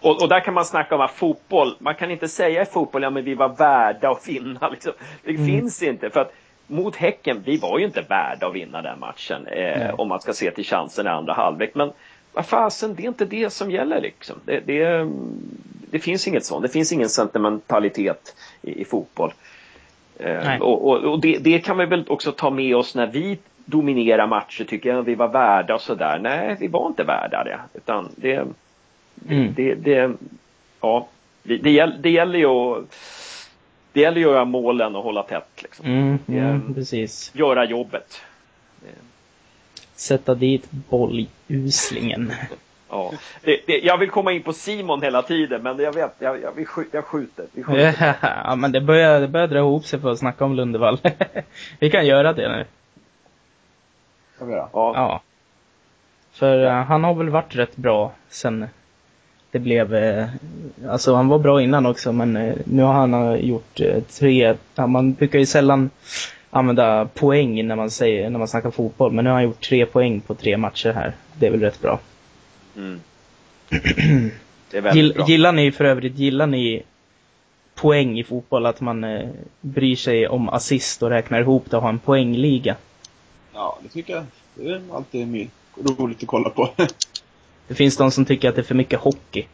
Och, 0.02 0.22
och 0.22 0.30
där 0.30 0.40
kan 0.40 0.54
man 0.54 0.66
snacka 0.66 0.96
om 0.96 1.02
att 1.02 1.12
fotboll, 1.12 1.76
man 1.80 1.96
kan 1.96 2.12
inte 2.12 2.28
säga 2.28 2.62
i 2.62 2.66
fotboll, 2.66 3.04
ja 3.04 3.10
men 3.10 3.24
vi 3.24 3.34
var 3.36 3.50
värda 3.50 4.12
att 4.12 4.28
vinna. 4.28 4.70
Liksom. 4.72 4.94
Det 5.24 5.32
Mm. 5.32 5.46
finns 5.46 5.84
inte. 5.84 6.10
För 6.10 6.20
att 6.20 6.34
mot 6.68 6.96
Häcken, 6.96 7.42
vi 7.46 7.58
var 7.58 7.80
ju 7.80 7.86
inte 7.86 8.02
värda 8.02 8.48
att 8.48 8.56
vinna 8.56 8.82
den 8.82 9.00
matchen. 9.00 9.48
Eh, 9.48 9.94
om 10.00 10.08
man 10.08 10.22
ska 10.22 10.34
se 10.34 10.52
till 10.52 10.66
chansen 10.66 11.06
i 11.06 11.10
andra 11.10 11.34
halvlek. 11.34 11.76
Men 11.76 11.92
vad 12.34 12.46
fasen, 12.46 12.96
det 12.96 13.04
är 13.04 13.08
inte 13.08 13.26
det 13.26 13.50
som 13.50 13.72
gäller 13.72 14.02
liksom. 14.02 14.36
Det, 14.46 14.60
det, 14.60 15.10
det 15.92 16.00
finns 16.00 16.28
inget 16.28 16.46
sånt. 16.46 16.64
Det 16.64 16.70
finns 16.70 16.92
ingen 16.92 17.10
sentimentalitet 17.10 18.36
i, 18.62 18.82
i 18.82 18.86
fotboll. 18.86 19.34
Eh, 20.20 20.62
och 20.62 20.88
och, 20.88 20.98
och 20.98 21.20
det, 21.20 21.38
det 21.38 21.60
kan 21.60 21.78
vi 21.78 21.86
väl 21.86 22.06
också 22.08 22.32
ta 22.32 22.50
med 22.50 22.76
oss 22.76 22.96
när 22.96 23.08
vi 23.08 23.38
dominerar 23.66 24.28
matcher, 24.28 24.64
tycker 24.64 24.90
jag. 24.90 25.04
Vi 25.04 25.16
var 25.16 25.28
värda 25.28 25.76
och 25.76 25.82
sådär. 25.82 26.20
Nej, 26.22 26.58
vi 26.60 26.68
var 26.68 26.88
inte 26.88 27.04
värda 27.04 27.44
det. 27.44 27.60
Utan 27.74 28.10
det, 28.16 28.46
Mm. 29.30 29.54
det, 29.78 30.12
ja, 30.82 31.08
det 31.44 32.10
gäller 32.10 32.40
ju 32.40 32.46
att 32.46 32.84
det 33.98 34.02
gäller 34.02 34.18
ju 34.20 34.26
att 34.26 34.32
göra 34.32 34.46
målen 34.46 34.96
och 34.96 35.04
hålla 35.04 35.24
tätt. 35.24 35.62
Liksom. 35.64 35.86
Mm, 35.86 36.20
mm, 36.28 36.74
precis. 36.74 37.32
Göra 37.36 37.66
jobbet. 37.66 38.22
Sätta 39.96 40.36
dit 40.36 40.72
bolluslingen. 40.72 42.34
Ja. 42.90 43.12
Det, 43.42 43.60
det, 43.68 43.78
jag 43.80 43.98
vill 43.98 44.10
komma 44.10 44.32
in 44.32 44.44
på 44.44 44.54
Simon 44.54 45.02
hela 45.02 45.22
tiden, 45.22 45.64
men 45.64 45.80
jag 45.80 45.94
vet, 45.94 46.16
jag, 46.20 46.42
jag, 46.42 46.52
vi 46.56 46.66
skj- 46.66 46.86
jag 46.92 47.06
skjuter. 47.06 47.46
Vi 47.54 47.64
skjuter. 47.64 48.16
ja, 48.46 48.56
men 48.56 48.72
det 48.72 48.82
börjar, 48.82 49.22
det 49.22 49.28
börjar 49.28 49.48
dra 49.48 49.58
ihop 49.58 49.86
sig 49.86 50.00
för 50.00 50.12
att 50.12 50.20
snacka 50.20 50.46
om 50.46 50.56
Lundevall. 50.56 51.00
vi 51.80 51.90
kan 51.90 52.06
göra 52.06 52.34
det 52.34 52.50
nu. 52.50 52.66
Kan 54.38 54.48
vi 54.48 54.54
göra. 54.54 54.70
Ja. 54.74 54.92
Ja. 54.96 55.22
För 56.32 56.66
eh, 56.66 56.72
han 56.72 57.04
har 57.04 57.14
väl 57.14 57.30
varit 57.30 57.56
rätt 57.56 57.76
bra 57.76 58.12
sen 58.30 58.68
det 59.52 59.60
blev, 59.60 59.96
eh, 59.96 60.28
alltså 60.90 61.16
han 61.16 61.28
var 61.28 61.40
bra 61.40 61.62
innan 61.62 61.86
också 61.86 62.12
men 62.12 62.38
eh, 62.38 62.56
nu 62.66 62.84
har 62.84 62.94
han 62.94 63.14
eh, 63.14 63.36
gjort 63.36 63.80
tre, 64.20 64.56
man 64.76 65.14
brukar 65.14 65.40
ju 65.40 65.46
sällan 65.46 65.90
använda 66.50 67.06
poäng 67.06 67.68
när 67.68 67.76
man 67.76 67.92
säger, 67.92 68.30
när 68.30 68.40
man 68.40 68.48
snackar 68.48 68.72
fotboll 68.72 69.12
men 69.12 69.24
nu 69.24 69.30
har 69.30 69.36
han 69.36 69.44
gjort 69.44 69.68
tre 69.68 69.86
poäng 69.86 70.22
på 70.22 70.36
tre 70.36 70.58
matcher 70.58 70.94
här. 70.94 71.14
Det 71.40 71.48
är 71.48 71.52
väl 71.52 71.60
rätt 71.60 71.82
bra. 71.82 72.00
Mm. 72.78 73.00
Det 74.72 74.78
är 74.78 74.82
väldigt 74.82 75.04
Gill, 75.04 75.14
bra. 75.14 75.26
gillar 75.28 75.52
ni 75.52 75.72
för 75.72 75.86
övrigt, 75.86 76.18
gillar 76.18 76.48
ni 76.48 76.84
poäng 77.76 78.20
i 78.20 78.24
fotboll? 78.24 78.66
Att 78.66 78.82
man 78.82 79.04
eh, 79.04 79.30
bryr 79.62 79.96
sig 79.96 80.28
om 80.28 80.50
assist 80.50 81.04
och 81.04 81.10
räknar 81.10 81.40
ihop 81.42 81.66
det 81.70 81.78
och 81.78 81.84
har 81.84 81.90
en 81.90 82.00
poängliga? 82.00 82.76
Ja, 83.54 83.80
det 83.84 83.90
tycker 83.90 84.14
jag. 84.16 84.24
Det 84.56 84.70
är 84.70 84.82
alltid 84.94 85.50
roligt 85.98 86.22
att 86.24 86.28
kolla 86.28 86.50
på. 86.50 86.70
Det 87.68 87.76
finns 87.76 87.98
de 87.98 88.12
som 88.12 88.26
tycker 88.26 88.50
att 88.50 88.56
det 88.56 88.62
är 88.62 88.64
för 88.64 88.76
mycket 88.76 89.00
hockey. 89.00 89.46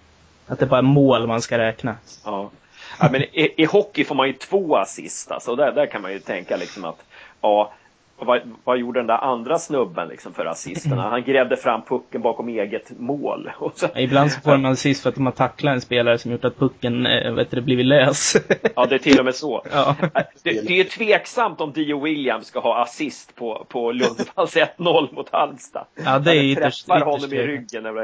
Att 0.48 0.60
det 0.60 0.66
bara 0.66 0.78
är 0.78 0.82
mål 0.82 1.28
man 1.28 1.42
ska 1.42 1.58
räkna. 1.58 1.96
Ja. 2.26 2.52
Ja, 3.00 3.10
men 3.12 3.22
i, 3.22 3.54
I 3.58 3.66
hockey 3.66 4.04
får 4.04 4.16
man 4.16 4.28
ju 4.28 4.34
två 4.34 4.78
assist. 4.78 5.32
Alltså. 5.32 5.56
Där, 5.56 5.72
där 5.72 5.86
kan 5.86 6.02
man 6.02 6.12
ju 6.12 6.20
tänka 6.20 6.58
liksom 6.58 6.86
att, 6.86 7.04
ja, 7.42 7.74
vad, 8.18 8.42
vad 8.64 8.78
gjorde 8.78 9.00
den 9.00 9.08
där 9.08 9.18
andra 9.18 9.60
snubben 9.60 10.08
liksom 10.08 10.34
för 10.34 10.46
assisterna? 10.46 11.10
Han 11.10 11.24
grävde 11.24 11.58
fram 11.58 11.82
pucken 11.82 12.22
bakom 12.22 12.50
eget 12.50 13.00
mål. 13.00 13.52
Och 13.58 13.72
så, 13.80 13.88
Ibland 13.96 14.32
så 14.32 14.42
får 14.42 14.58
man 14.58 14.66
assist 14.72 15.02
för 15.04 15.10
att 15.10 15.16
de 15.16 15.26
har 15.26 15.34
tacklat 15.34 15.74
en 15.74 15.82
spelare 15.82 16.18
som 16.18 16.32
gjort 16.32 16.46
att 16.46 16.58
pucken, 16.60 17.06
eh, 17.06 17.34
vet 17.34 17.52
du, 17.52 17.62
blivit 17.62 17.86
lös. 17.86 18.36
ja, 18.76 18.86
det 18.86 18.96
är 18.96 19.00
till 19.00 19.20
och 19.20 19.26
med 19.26 19.36
så. 19.36 19.62
ja. 19.72 19.96
Det, 20.44 20.68
det 20.68 20.80
är 20.80 20.84
tveksamt 20.84 21.62
om 21.62 21.72
Dio 21.72 22.00
Williams 22.04 22.48
ska 22.48 22.60
ha 22.60 22.82
assist 22.84 23.36
på, 23.36 23.66
på 23.70 23.92
Lundvalls 23.92 24.56
1-0 24.56 25.14
mot 25.16 25.30
Halmstad. 25.32 25.86
Ja, 26.06 26.20
det 26.20 26.32
är 26.32 26.36
Han 26.36 26.46
ytterst- 26.46 26.56
träffar 26.86 26.98
ytterst 26.98 27.06
honom 27.24 27.34
i 27.34 27.48
ryggen. 27.48 27.86
eller- 27.86 28.02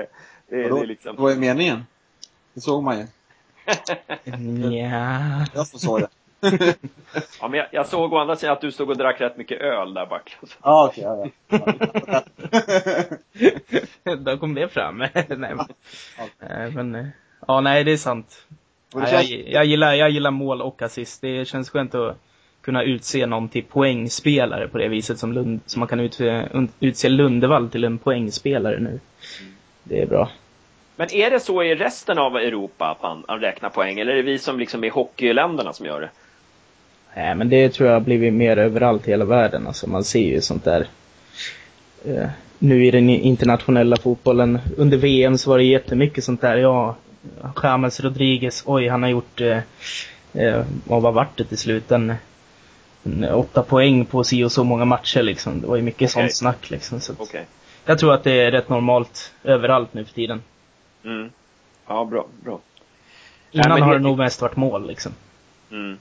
Det, 0.50 0.56
är- 0.56 0.60
det 0.64 0.66
är 0.66 0.82
Det 0.82 0.86
liksom... 0.86 1.16
var 1.16 1.30
ju 1.30 1.36
meningen. 1.36 1.86
Det 2.54 2.62
såg 2.62 2.84
man 2.84 2.98
ju. 2.98 3.06
ja. 4.78 5.46
Jag 5.54 5.66
det. 6.02 6.08
Ja, 7.42 7.48
men 7.48 7.54
jag, 7.54 7.68
jag 7.72 7.88
såg 7.88 8.14
å 8.14 8.18
andra 8.18 8.36
sidan 8.36 8.54
att 8.54 8.62
du 8.62 8.72
stod 8.72 8.90
och 8.90 8.98
drack 8.98 9.22
rätt 9.22 9.38
mycket 9.38 9.62
öl 9.62 9.94
där 9.94 10.06
bak. 10.06 10.38
Ja, 10.64 10.88
okej, 10.88 11.04
ja, 11.04 11.28
ja. 14.04 14.16
Då 14.16 14.38
kom 14.38 14.54
det 14.54 14.68
fram. 14.68 14.98
nej, 15.14 15.26
men, 15.28 15.60
Nej, 16.40 16.72
men, 16.72 16.96
eh, 16.96 17.08
ja, 17.48 17.62
nej, 17.62 17.84
det 17.84 17.92
är 17.92 17.98
sant. 17.98 18.46
Det 18.94 19.00
Ja, 19.00 19.00
jag, 19.00 19.10
känns, 19.10 19.30
jag, 19.48 19.66
gillar, 19.66 19.94
jag 19.94 20.10
gillar 20.10 20.32
mål 20.32 20.62
och 20.62 20.82
assist. 20.82 21.22
Det 21.22 21.48
känns 21.48 21.70
skönt 21.70 21.96
att 21.96 22.18
kunna 22.62 22.84
utse 22.84 23.26
någon 23.26 23.50
till 23.50 23.64
poängspelare 23.64 24.68
på 24.68 24.78
det 24.78 24.88
viset 24.88 25.20
som, 25.20 25.34
Lund, 25.34 25.60
som 25.66 25.80
man 25.80 25.88
kan 25.88 26.00
utse, 26.00 26.48
utse 26.80 27.10
Lundevall 27.10 27.70
till 27.70 27.84
en 27.84 27.98
poängspelare 27.98 28.80
nu. 28.80 29.00
Det 29.84 30.02
är 30.02 30.06
bra. 30.06 30.30
Men 30.96 31.14
är 31.14 31.30
det 31.30 31.40
så 31.40 31.64
i 31.64 31.76
resten 31.76 32.18
av 32.18 32.36
Europa 32.36 32.86
att 32.86 33.02
man, 33.02 33.24
man 33.28 33.40
räknar 33.40 33.70
poäng 33.70 34.00
eller 34.00 34.12
är 34.12 34.16
det 34.16 34.22
vi 34.22 34.40
som 34.40 34.60
liksom 34.60 34.84
är 34.84 34.92
hockeyländerna 34.92 35.74
som 35.74 35.86
gör 35.86 36.02
det? 36.02 36.10
Nej, 37.16 37.36
men 37.36 37.50
det 37.50 37.70
tror 37.70 37.90
jag 37.90 37.96
har 37.96 38.02
blivit 38.02 38.34
mer 38.34 38.58
överallt 38.58 39.08
i 39.08 39.12
hela 39.12 39.26
världen. 39.26 39.68
Alltså 39.68 39.90
man 39.90 40.04
ser 40.04 40.20
ju 40.20 40.42
sånt 40.42 40.64
där. 40.64 40.88
Eh, 42.06 42.28
nu 42.60 42.86
i 42.86 42.92
den 42.92 43.10
internationella 43.10 43.96
fotbollen. 43.98 44.60
Under 44.78 44.98
VM 44.98 45.38
så 45.38 45.50
var 45.50 45.58
det 45.58 45.64
jättemycket 45.64 46.24
sånt 46.24 46.42
där. 46.42 46.58
Ja, 46.58 46.96
James 47.64 48.00
Rodriguez, 48.00 48.64
oj 48.66 48.88
han 48.88 49.04
har 49.04 49.10
gjort, 49.10 49.42
eh, 49.42 49.58
eh, 50.34 50.66
vad 50.84 51.02
var 51.02 51.12
vart 51.12 51.38
det 51.38 51.44
till 51.44 51.58
slut? 51.58 51.92
En, 51.92 52.14
en, 53.04 53.24
åtta 53.24 53.64
poäng 53.64 54.06
på 54.06 54.24
si 54.24 54.44
och 54.44 54.52
så 54.52 54.64
många 54.64 54.86
matcher 54.86 55.22
liksom. 55.22 55.62
Det 55.62 55.68
var 55.68 55.76
ju 55.76 55.82
mycket 55.82 56.02
Okej. 56.02 56.10
sånt 56.10 56.36
snack 56.36 56.70
liksom. 56.70 57.00
Så 57.00 57.14
Okej. 57.18 57.46
Jag 57.86 58.00
tror 58.00 58.14
att 58.14 58.24
det 58.24 58.32
är 58.32 58.52
rätt 58.52 58.70
normalt 58.70 59.34
överallt 59.44 59.94
nu 59.94 60.06
för 60.06 60.14
tiden. 60.14 60.42
Mm. 61.04 61.30
Ja, 61.88 62.06
bra, 62.06 62.26
bra. 62.44 62.60
Innan 63.52 63.70
men 63.70 63.82
har 63.82 63.94
det 63.94 64.00
nog 64.00 64.18
mest 64.18 64.42
varit 64.42 64.56
mål 64.56 64.88
liksom. 64.88 65.12
Mm. 65.72 65.98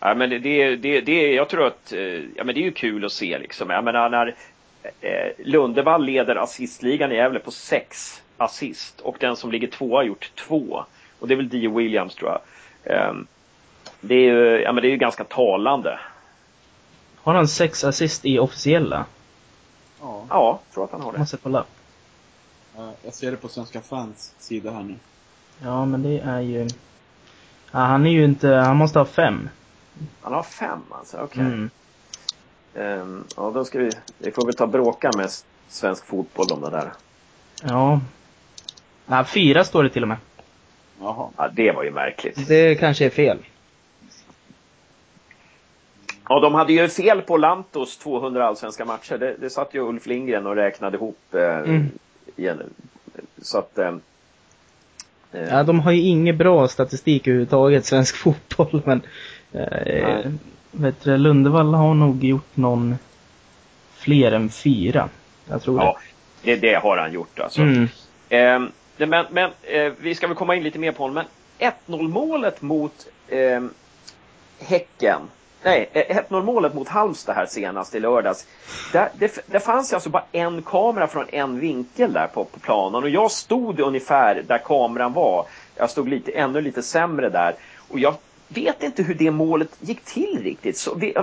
Ja, 0.00 0.14
men 0.14 0.30
det, 0.30 0.76
det, 0.76 1.00
det, 1.00 1.32
jag 1.32 1.48
tror 1.48 1.66
att, 1.66 1.92
eh, 1.92 2.00
ja 2.36 2.44
men 2.44 2.54
det 2.54 2.60
är 2.60 2.64
ju 2.64 2.72
kul 2.72 3.04
att 3.04 3.12
se 3.12 3.38
liksom. 3.38 3.70
Jag 3.70 3.84
menar 3.84 4.08
när 4.08 4.34
eh, 5.00 5.30
Lundevall 5.38 6.04
leder 6.04 6.36
assistligan 6.36 7.12
i 7.12 7.14
Gävle 7.14 7.38
på 7.38 7.50
sex 7.50 8.22
assist 8.36 9.00
och 9.00 9.16
den 9.20 9.36
som 9.36 9.50
ligger 9.52 9.66
tvåa 9.68 9.98
har 9.98 10.02
gjort 10.02 10.30
två. 10.34 10.84
Och 11.18 11.28
det 11.28 11.34
är 11.34 11.36
väl 11.36 11.48
Dio 11.48 11.76
Williams 11.76 12.14
tror 12.14 12.30
jag. 12.30 12.40
Ehm, 12.94 13.26
det 14.00 14.14
är 14.14 14.20
ju, 14.34 14.60
ja 14.62 14.72
men 14.72 14.82
det 14.82 14.88
är 14.88 14.90
ju 14.90 14.96
ganska 14.96 15.24
talande. 15.24 15.98
Har 17.22 17.34
han 17.34 17.48
sex 17.48 17.84
assist 17.84 18.24
i 18.24 18.38
officiella? 18.38 19.04
ja, 20.00 20.26
Ja, 20.30 20.60
tror 20.74 20.84
att 20.84 20.90
han 20.92 21.00
har 21.00 21.08
Jag 21.08 21.14
det. 21.14 21.18
måste 21.18 21.36
kolla. 21.36 21.64
eh, 22.78 22.90
jag 23.04 23.14
ser 23.14 23.30
det 23.30 23.36
på 23.36 23.48
Svenska 23.48 23.80
fans 23.80 24.34
sida 24.38 24.70
här 24.70 24.82
nu. 24.82 24.94
Ja, 25.62 25.84
men 25.84 26.02
det 26.02 26.18
är 26.20 26.40
ju... 26.40 26.62
Ja, 27.72 27.78
han 27.78 28.06
är 28.06 28.10
ju 28.10 28.24
inte... 28.24 28.48
Han 28.48 28.76
måste 28.76 28.98
ha 28.98 29.06
fem. 29.06 29.48
Han 30.22 30.32
har 30.32 30.42
fem 30.42 30.78
alltså, 30.90 31.18
okej. 31.18 31.42
Mm. 31.42 31.70
Ehm, 32.74 33.24
ja, 33.36 33.50
då 33.54 33.64
ska 33.64 33.78
vi, 33.78 33.90
vi 34.18 34.30
får 34.30 34.46
väl 34.46 34.54
ta 34.54 34.66
bråka 34.66 35.10
med 35.16 35.30
svensk 35.68 36.06
fotboll 36.06 36.46
om 36.52 36.60
det 36.60 36.70
där. 36.70 36.92
Ja. 37.62 38.00
Ja, 39.06 39.24
fyra 39.24 39.64
står 39.64 39.82
det 39.82 39.90
till 39.90 40.02
och 40.02 40.08
med. 40.08 40.16
Jaha. 41.00 41.28
Ja, 41.36 41.48
det 41.52 41.72
var 41.72 41.82
ju 41.82 41.90
märkligt. 41.90 42.48
Det 42.48 42.74
kanske 42.74 43.04
är 43.06 43.10
fel. 43.10 43.38
Ja, 46.28 46.40
de 46.40 46.54
hade 46.54 46.72
ju 46.72 46.88
fel 46.88 47.22
på 47.22 47.36
Lantos 47.36 47.96
200 47.96 48.46
allsvenska 48.46 48.84
matcher. 48.84 49.18
Det, 49.18 49.36
det 49.40 49.50
satt 49.50 49.74
ju 49.74 49.80
Ulf 49.80 50.06
Lindgren 50.06 50.46
och 50.46 50.54
räknade 50.56 50.96
ihop. 50.96 51.34
Eh, 51.34 51.40
Mm. 51.58 51.86
igen. 52.36 52.62
Så 53.42 53.58
att... 53.58 53.78
Eh, 53.78 53.94
eh, 55.32 55.48
Ja, 55.48 55.62
de 55.62 55.80
har 55.80 55.92
ju 55.92 56.00
ingen 56.00 56.36
bra 56.38 56.68
statistik 56.68 57.26
överhuvudtaget, 57.26 57.84
svensk 57.86 58.16
fotboll, 58.16 58.82
men... 58.84 59.02
Eh, 59.52 60.30
vet 60.70 61.00
du, 61.00 61.16
Lundevall 61.16 61.74
har 61.74 61.94
nog 61.94 62.24
gjort 62.24 62.56
någon 62.56 62.98
fler 63.96 64.32
än 64.32 64.50
fyra. 64.50 65.08
Jag 65.48 65.62
tror 65.62 65.80
ja, 65.80 65.96
det, 66.42 66.56
det 66.56 66.74
har 66.74 66.96
han 66.98 67.12
gjort 67.12 67.40
alltså. 67.40 67.60
det. 67.60 67.66
Mm. 68.28 68.64
Eh, 68.64 68.70
det- 68.96 69.06
men 69.06 69.26
men 69.30 69.50
eh, 69.62 69.92
vi 70.00 70.14
ska 70.14 70.26
väl 70.26 70.36
komma 70.36 70.54
in 70.54 70.62
lite 70.62 70.78
mer 70.78 70.92
på 70.92 71.02
honom. 71.02 71.14
Men 71.58 71.72
1-0 71.86 72.08
målet 72.08 72.62
mot 72.62 73.06
eh, 73.28 73.60
Häcken. 74.58 75.20
Nej, 75.62 75.88
eh, 75.92 76.16
1-0 76.30 76.42
målet 76.44 76.74
mot 76.74 76.88
Halmstad 76.88 77.34
här 77.36 77.46
senast 77.46 77.94
i 77.94 78.00
lördags. 78.00 78.46
Där, 78.92 79.08
det, 79.18 79.44
det 79.46 79.60
fanns 79.60 79.92
ju 79.92 79.94
alltså 79.94 80.10
bara 80.10 80.24
en 80.32 80.62
kamera 80.62 81.06
från 81.06 81.26
en 81.32 81.60
vinkel 81.60 82.12
där 82.12 82.26
på, 82.26 82.44
på 82.44 82.58
planen 82.60 83.02
och 83.02 83.08
jag 83.10 83.30
stod 83.30 83.80
ungefär 83.80 84.42
där 84.46 84.58
kameran 84.58 85.12
var. 85.12 85.46
Jag 85.76 85.90
stod 85.90 86.08
lite, 86.08 86.30
ännu 86.32 86.60
lite 86.60 86.82
sämre 86.82 87.28
där. 87.28 87.54
Och 87.88 87.98
jag 87.98 88.14
vet 88.54 88.82
inte 88.82 89.02
hur 89.02 89.14
det 89.14 89.30
målet 89.30 89.68
gick 89.80 90.04
till 90.04 90.40
riktigt. 90.42 90.76
Så 90.76 90.94
vi, 90.94 91.14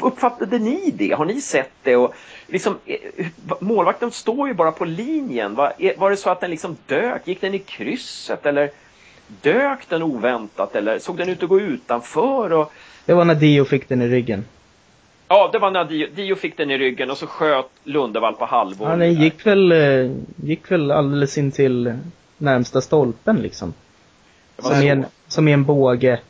uppfattade 0.00 0.58
ni 0.58 0.90
det? 0.90 1.10
Har 1.12 1.24
ni 1.24 1.40
sett 1.40 1.70
det? 1.82 1.96
Och 1.96 2.14
liksom, 2.46 2.78
eh, 2.86 3.26
målvakten 3.60 4.10
står 4.10 4.48
ju 4.48 4.54
bara 4.54 4.72
på 4.72 4.84
linjen. 4.84 5.54
Var, 5.54 5.72
eh, 5.78 5.92
var 5.98 6.10
det 6.10 6.16
så 6.16 6.30
att 6.30 6.40
den 6.40 6.50
liksom 6.50 6.76
dök? 6.86 7.28
Gick 7.28 7.40
den 7.40 7.54
i 7.54 7.58
krysset? 7.58 8.46
Eller 8.46 8.70
dök 9.42 9.88
den 9.88 10.02
oväntat? 10.02 10.76
Eller 10.76 10.98
såg 10.98 11.16
den 11.16 11.28
ut 11.28 11.42
att 11.42 11.48
gå 11.48 11.60
utanför? 11.60 12.52
Och, 12.52 12.72
Det 13.06 13.14
var 13.14 13.24
när 13.24 13.34
Dio 13.34 13.64
fick 13.64 13.88
den 13.88 14.02
i 14.02 14.08
ryggen. 14.08 14.44
ja, 15.28 15.48
det 15.52 15.58
var 15.58 15.70
när 15.70 15.84
Dio, 15.84 16.06
Dio 16.14 16.36
fick 16.36 16.56
den 16.56 16.70
i 16.70 16.78
ryggen 16.78 17.10
och 17.10 17.18
så 17.18 17.26
sköt 17.26 17.70
Lundevall 17.84 18.34
på 18.34 18.44
halvvolley. 18.44 18.92
Ja, 18.92 18.96
den 18.98 19.14
gick 19.22 19.46
väl, 19.46 19.72
eh, 19.72 20.10
gick 20.44 20.70
väl 20.70 20.90
alldeles 20.90 21.38
in 21.38 21.52
till 21.52 21.94
närmsta 22.38 22.80
stolpen 22.80 23.36
liksom. 23.36 23.74
Som 24.58 24.82
i, 24.82 24.88
en, 24.88 25.04
som 25.28 25.48
i 25.48 25.52
en 25.52 25.64
båge. 25.64 26.20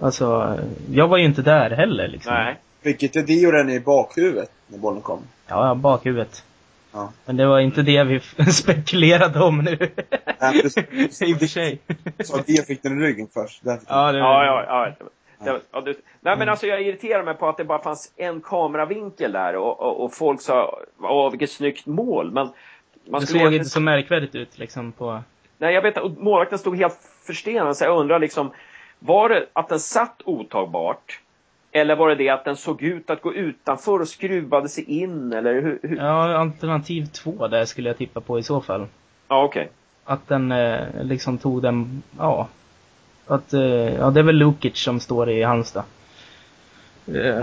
Alltså, 0.00 0.58
jag 0.90 1.08
var 1.08 1.18
ju 1.18 1.24
inte 1.24 1.42
där 1.42 1.70
heller 1.70 2.08
liksom. 2.08 2.34
Nej. 2.34 2.56
Fick 2.82 3.02
inte 3.02 3.22
Dio 3.22 3.50
den 3.50 3.70
i 3.70 3.80
bakhuvudet 3.80 4.50
när 4.66 4.78
bollen 4.78 5.02
kom? 5.02 5.20
Ja, 5.46 5.66
ja, 5.68 5.74
bakhuvudet. 5.74 6.44
Ja. 6.92 7.12
Men 7.26 7.36
det 7.36 7.46
var 7.46 7.60
inte 7.60 7.82
det 7.82 8.04
vi 8.04 8.20
spekulerade 8.52 9.40
om 9.40 9.58
nu. 9.58 9.78
Nej, 10.40 10.62
du- 10.62 11.26
I 11.26 11.34
och 11.34 11.38
för 11.38 11.46
sig. 11.46 11.78
Så 12.24 12.36
att 12.36 12.46
Dio 12.46 12.62
fick 12.62 12.82
den 12.82 13.02
i 13.02 13.06
ryggen 13.06 13.28
först. 13.34 13.60
Ja, 13.64 13.72
det 14.12 14.18
Ja, 14.18 14.44
ja, 14.44 14.64
ja. 14.68 14.92
Det 15.44 15.50
var, 15.52 15.60
ja, 15.72 15.80
du, 15.80 15.94
nej 16.20 16.36
men 16.38 16.48
alltså 16.48 16.66
jag 16.66 16.82
irriterar 16.82 17.22
mig 17.24 17.34
på 17.34 17.48
att 17.48 17.56
det 17.56 17.64
bara 17.64 17.82
fanns 17.82 18.12
en 18.16 18.40
kameravinkel 18.40 19.32
där 19.32 19.56
och, 19.56 19.80
och, 19.80 20.04
och 20.04 20.14
folk 20.14 20.40
sa 20.40 20.78
åh 21.02 21.30
vilket 21.30 21.50
snyggt 21.50 21.86
mål 21.86 22.30
men 22.32 22.48
man 23.10 23.20
det 23.20 23.26
såg 23.26 23.36
egentligen- 23.36 23.54
inte 23.60 23.70
så 23.70 23.80
märkvärdigt 23.80 24.34
ut 24.34 24.58
liksom 24.58 24.92
på... 24.92 25.22
Nej 25.58 25.74
jag 25.74 25.82
vet 25.82 25.98
och 25.98 26.10
målvakten 26.10 26.58
stod 26.58 26.76
helt 26.76 26.98
förstenad 27.26 27.76
så 27.76 27.84
jag 27.84 27.98
undrar 28.00 28.18
liksom 28.18 28.50
var 28.98 29.28
det 29.28 29.46
att 29.52 29.68
den 29.68 29.80
satt 29.80 30.22
otagbart 30.24 31.20
eller 31.72 31.96
var 31.96 32.08
det 32.08 32.14
det 32.14 32.28
att 32.28 32.44
den 32.44 32.56
såg 32.56 32.82
ut 32.82 33.10
att 33.10 33.22
gå 33.22 33.34
utanför 33.34 34.00
och 34.00 34.08
skruvade 34.08 34.68
sig 34.68 34.84
in 34.84 35.32
eller 35.32 35.54
hur? 35.54 35.78
hur? 35.82 35.96
Ja, 35.96 36.30
Ja, 36.30 36.38
alternativ 36.38 37.06
två 37.06 37.48
där 37.48 37.64
skulle 37.64 37.88
jag 37.88 37.98
tippa 37.98 38.20
på 38.20 38.38
i 38.38 38.42
så 38.42 38.60
fall. 38.60 38.86
okej. 39.28 39.68
Att 40.04 40.28
den 40.28 40.52
eh, 40.52 41.02
liksom 41.02 41.38
tog 41.38 41.62
den, 41.62 42.02
ja. 42.18 42.48
Att, 43.26 43.52
eh, 43.52 43.60
ja 43.94 44.10
det 44.10 44.20
är 44.20 44.24
väl 44.24 44.36
Lukic 44.36 44.76
som 44.76 45.00
står 45.00 45.30
i 45.30 45.42
Halmstad. 45.42 45.84
Eh, 47.06 47.42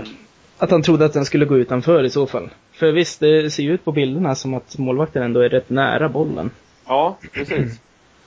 att 0.58 0.70
han 0.70 0.82
trodde 0.82 1.04
att 1.04 1.12
den 1.12 1.24
skulle 1.24 1.44
gå 1.44 1.56
utanför 1.58 2.04
i 2.04 2.10
så 2.10 2.26
fall. 2.26 2.48
För 2.72 2.92
visst, 2.92 3.20
det 3.20 3.50
ser 3.50 3.62
ju 3.62 3.72
ut 3.72 3.84
på 3.84 3.92
bilderna 3.92 4.34
som 4.34 4.54
att 4.54 4.78
målvakten 4.78 5.22
ändå 5.22 5.40
är 5.40 5.48
rätt 5.48 5.70
nära 5.70 6.08
bollen. 6.08 6.50
Ja, 6.86 7.16
precis. 7.32 7.80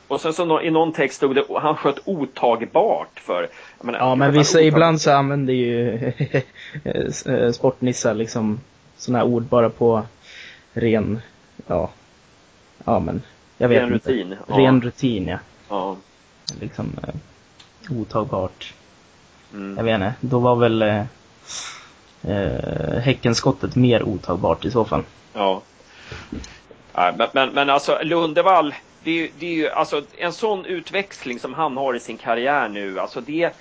Och 0.09 0.21
sen 0.21 0.33
så 0.33 0.61
i 0.61 0.71
någon 0.71 0.93
text 0.93 1.17
stod 1.17 1.35
det 1.35 1.43
han 1.61 1.75
sköt 1.75 1.99
otagbart 2.05 3.19
för 3.19 3.47
menar, 3.81 3.99
Ja, 3.99 4.15
men 4.15 4.31
vissa 4.31 4.61
ibland 4.61 5.01
så 5.01 5.11
använder 5.11 5.53
ju 5.53 5.93
eh, 6.83 7.51
sportnissar 7.51 8.13
liksom 8.13 8.59
sådana 8.97 9.19
här 9.19 9.25
ord 9.25 9.43
bara 9.43 9.69
på 9.69 10.03
ren, 10.73 11.21
ja, 11.67 11.89
ja 12.85 12.99
men 12.99 13.21
jag 13.57 13.69
vet 13.69 13.81
Ren 13.81 13.93
inte. 13.93 14.09
rutin, 14.09 14.35
ja. 14.47 14.57
Ren 14.57 14.81
rutin, 14.81 15.27
ja. 15.27 15.37
Ja. 15.69 15.95
Liksom 16.59 16.91
eh, 17.07 17.13
otagbart. 17.99 18.73
Mm. 19.53 19.77
Jag 19.77 19.83
vet 19.83 19.95
inte, 19.95 20.13
då 20.21 20.39
var 20.39 20.55
väl 20.55 20.81
eh, 20.81 21.03
eh, 22.23 22.99
Häckenskottet 22.99 23.75
mer 23.75 24.03
otagbart 24.03 24.65
i 24.65 24.71
så 24.71 24.85
fall. 24.85 25.03
Ja. 25.33 25.61
Nej, 26.95 27.13
men, 27.17 27.27
men, 27.33 27.49
men 27.49 27.69
alltså 27.69 27.99
Lundevall, 28.03 28.73
det 29.09 29.23
är, 29.23 29.29
det 29.39 29.45
är 29.45 29.53
ju 29.53 29.69
alltså 29.69 30.01
en 30.17 30.33
sån 30.33 30.65
utväxling 30.65 31.39
som 31.39 31.53
han 31.53 31.77
har 31.77 31.93
i 31.93 31.99
sin 31.99 32.17
karriär 32.17 32.69
nu, 32.69 32.99
alltså 32.99 33.21
det 33.21 33.53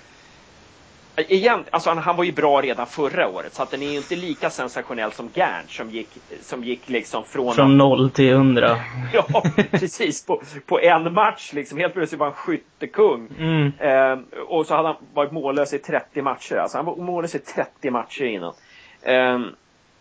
Igen, 1.27 1.63
alltså 1.71 1.89
han, 1.89 1.97
han 1.97 2.15
var 2.15 2.23
ju 2.23 2.31
bra 2.31 2.61
redan 2.61 2.87
förra 2.87 3.29
året 3.29 3.53
så 3.53 3.63
att 3.63 3.71
den 3.71 3.81
är 3.81 3.91
ju 3.91 3.97
inte 3.97 4.15
lika 4.15 4.49
sensationell 4.49 5.11
som 5.11 5.29
Gerndt 5.33 5.71
som 5.71 5.89
gick, 5.89 6.09
som 6.41 6.63
gick 6.63 6.89
liksom 6.89 7.23
från, 7.25 7.53
Från 7.53 7.77
noll 7.77 8.09
till 8.09 8.33
hundra. 8.33 8.77
Ja, 9.13 9.43
precis. 9.71 10.25
På, 10.25 10.41
på 10.65 10.79
en 10.79 11.13
match 11.13 11.53
liksom. 11.53 11.77
Helt 11.77 11.93
plötsligt 11.93 12.19
var 12.19 12.27
han 12.27 12.35
skyttekung. 12.35 13.27
Mm. 13.39 13.71
Eh, 13.79 14.19
och 14.47 14.65
så 14.65 14.75
hade 14.75 14.87
han 14.87 14.97
varit 15.13 15.31
mållös 15.31 15.73
i 15.73 15.79
30 15.79 16.21
matcher. 16.21 16.55
Alltså 16.55 16.77
han 16.77 16.85
var 16.85 16.95
mållös 16.95 17.35
i 17.35 17.39
30 17.39 17.91
matcher 17.91 18.23
innan. 18.23 18.53
Eh, 19.01 19.39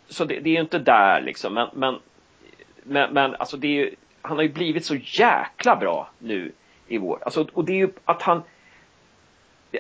så 0.09 0.25
det, 0.25 0.41
det 0.41 0.51
är 0.51 0.55
ju 0.55 0.61
inte 0.61 0.79
där 0.79 1.21
liksom. 1.21 1.55
Men, 1.55 1.69
men, 1.73 1.99
men, 2.83 3.13
men 3.13 3.35
alltså 3.35 3.57
det 3.57 3.67
är 3.67 3.73
ju, 3.73 3.95
han 4.29 4.37
har 4.37 4.43
ju 4.43 4.53
blivit 4.53 4.85
så 4.85 4.95
jäkla 4.95 5.77
bra 5.77 6.11
nu 6.19 6.53
i 6.89 6.99
vår. 6.99 7.19
Alltså, 7.23 7.47
och 7.53 7.65
det 7.65 7.73
är 7.73 7.77
ju 7.77 7.91
att 8.05 8.23
han 8.23 8.43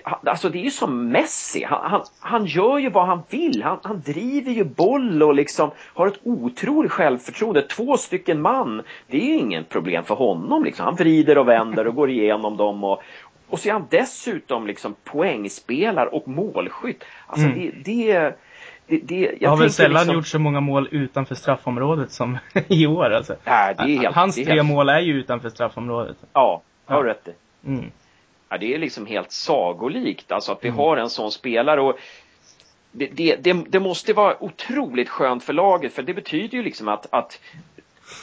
Alltså 0.02 0.48
det 0.48 0.58
är 0.58 0.62
ju 0.62 0.70
som 0.70 1.08
Messi. 1.08 1.64
Han, 1.64 1.90
han, 1.90 2.04
han 2.20 2.46
gör 2.46 2.78
ju 2.78 2.90
vad 2.90 3.06
han 3.06 3.22
vill. 3.30 3.62
Han, 3.62 3.78
han 3.82 4.00
driver 4.00 4.52
ju 4.52 4.64
boll 4.64 5.22
och 5.22 5.34
liksom 5.34 5.70
har 5.94 6.06
ett 6.06 6.20
otroligt 6.22 6.92
självförtroende. 6.92 7.62
Två 7.62 7.96
stycken 7.96 8.40
man, 8.40 8.82
det 9.06 9.16
är 9.16 9.24
ju 9.24 9.34
ingen 9.34 9.64
problem 9.64 10.04
för 10.04 10.14
honom. 10.14 10.64
Liksom. 10.64 10.84
Han 10.84 10.94
vrider 10.94 11.38
och 11.38 11.48
vänder 11.48 11.86
och 11.86 11.94
går 11.94 12.10
igenom 12.10 12.56
dem. 12.56 12.84
Och, 12.84 13.02
och 13.48 13.58
så 13.58 13.68
är 13.68 13.72
han 13.72 13.86
dessutom 13.90 14.66
liksom 14.66 14.94
poängspelare 15.04 16.08
och 16.08 16.28
målskytt. 16.28 17.04
Alltså 17.26 17.46
mm. 17.46 17.58
det, 17.58 17.70
det 17.84 18.38
det, 18.88 19.00
det, 19.02 19.34
jag 19.40 19.50
har 19.50 19.56
väl 19.56 19.70
sällan 19.70 20.00
liksom... 20.00 20.14
gjort 20.14 20.26
så 20.26 20.38
många 20.38 20.60
mål 20.60 20.88
utanför 20.90 21.34
straffområdet 21.34 22.12
som 22.12 22.38
i 22.68 22.86
år 22.86 23.10
alltså. 23.10 23.36
Nej, 23.44 23.74
det 23.78 23.82
är 23.82 23.98
helt, 23.98 24.14
Hans 24.14 24.34
tre 24.34 24.44
helt... 24.44 24.66
mål 24.66 24.88
är 24.88 25.00
ju 25.00 25.12
utanför 25.12 25.50
straffområdet. 25.50 26.16
Ja, 26.32 26.62
har 26.86 27.04
ja. 27.04 27.10
rätt 27.10 27.28
i. 27.28 27.32
Mm. 27.66 27.90
Ja, 28.48 28.58
det 28.58 28.74
är 28.74 28.78
liksom 28.78 29.06
helt 29.06 29.32
sagolikt 29.32 30.32
alltså 30.32 30.52
att 30.52 30.64
vi 30.64 30.68
mm. 30.68 30.78
har 30.78 30.96
en 30.96 31.10
sån 31.10 31.32
spelare 31.32 31.80
och 31.80 31.98
det, 32.92 33.06
det, 33.06 33.36
det, 33.36 33.52
det, 33.52 33.80
måste 33.80 34.12
vara 34.12 34.42
otroligt 34.42 35.08
skönt 35.08 35.44
för 35.44 35.52
laget 35.52 35.92
för 35.92 36.02
det 36.02 36.14
betyder 36.14 36.58
ju 36.58 36.64
liksom 36.64 36.88
att, 36.88 37.06
att, 37.10 37.40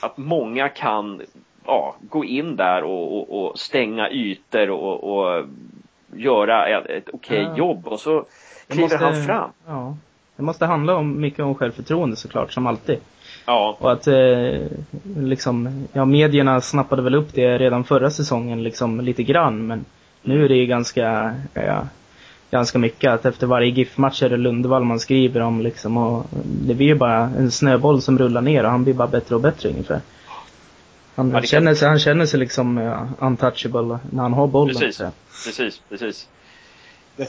att 0.01 0.17
många 0.17 0.69
kan 0.69 1.21
ja, 1.65 1.95
gå 2.01 2.25
in 2.25 2.55
där 2.55 2.83
och, 2.83 3.17
och, 3.17 3.45
och 3.45 3.59
stänga 3.59 4.09
ytor 4.09 4.69
och, 4.69 5.03
och 5.03 5.45
göra 6.15 6.67
ett, 6.67 6.85
ett 6.85 7.09
okej 7.13 7.45
okay 7.45 7.57
jobb 7.57 7.87
och 7.87 7.99
så 7.99 8.25
kliver 8.67 8.81
måste, 8.81 8.97
han 8.97 9.25
fram. 9.25 9.49
Ja. 9.67 9.97
Det 10.35 10.43
måste 10.43 10.65
handla 10.65 10.95
om 10.95 11.21
mycket 11.21 11.39
om 11.39 11.55
självförtroende 11.55 12.15
såklart, 12.15 12.53
som 12.53 12.67
alltid. 12.67 12.97
Ja. 13.45 13.77
Och 13.79 13.91
att 13.91 14.07
eh, 14.07 14.61
liksom, 15.17 15.87
ja 15.93 16.05
medierna 16.05 16.61
snappade 16.61 17.01
väl 17.01 17.15
upp 17.15 17.33
det 17.33 17.57
redan 17.57 17.83
förra 17.83 18.09
säsongen 18.09 18.63
liksom 18.63 19.01
lite 19.01 19.23
grann 19.23 19.67
men 19.67 19.85
nu 20.21 20.45
är 20.45 20.49
det 20.49 20.55
ju 20.55 20.65
ganska, 20.65 21.35
ja, 21.53 21.87
ganska 22.51 22.79
mycket 22.79 23.11
att 23.11 23.25
efter 23.25 23.47
varje 23.47 23.69
GIF-match 23.69 24.23
är 24.23 24.29
det 24.29 24.37
Lundevall 24.37 24.83
man 24.83 24.99
skriver 24.99 25.41
om 25.41 25.61
liksom 25.61 25.97
och 25.97 26.25
det 26.43 26.73
blir 26.73 26.87
ju 26.87 26.95
bara 26.95 27.17
en 27.17 27.51
snöboll 27.51 28.01
som 28.01 28.17
rullar 28.17 28.41
ner 28.41 28.63
och 28.63 28.71
han 28.71 28.83
blir 28.83 28.93
bara 28.93 29.07
bättre 29.07 29.35
och 29.35 29.41
bättre 29.41 29.69
ungefär. 29.69 30.01
Han, 31.15 31.31
ja, 31.31 31.41
känner, 31.41 31.75
sig, 31.75 31.87
han 31.87 31.99
känner 31.99 32.25
sig 32.25 32.39
liksom 32.39 32.77
uh, 32.77 33.11
untouchable 33.19 33.99
när 34.11 34.23
han 34.23 34.33
har 34.33 34.47
bollen. 34.47 34.75
Precis, 34.75 35.01
precis, 35.45 35.81
precis. 35.89 36.27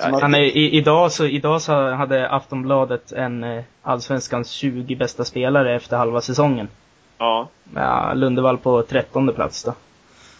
Han 0.01 0.35
är, 0.35 0.41
i, 0.41 0.71
idag, 0.77 1.13
så, 1.13 1.27
idag 1.27 1.63
så 1.63 1.91
hade 1.91 2.29
Aftonbladet 2.29 3.13
en 3.13 3.45
eh, 3.45 3.63
Allsvenskans 3.83 4.51
20 4.51 4.97
bästa 4.97 5.25
spelare 5.25 5.77
efter 5.77 5.97
halva 5.97 6.21
säsongen. 6.21 6.69
Ja. 7.19 7.49
ja 7.75 8.15
Lundevall 8.15 8.59
på 8.59 8.83
trettonde 8.83 9.33
plats 9.33 9.65
då. 9.65 9.75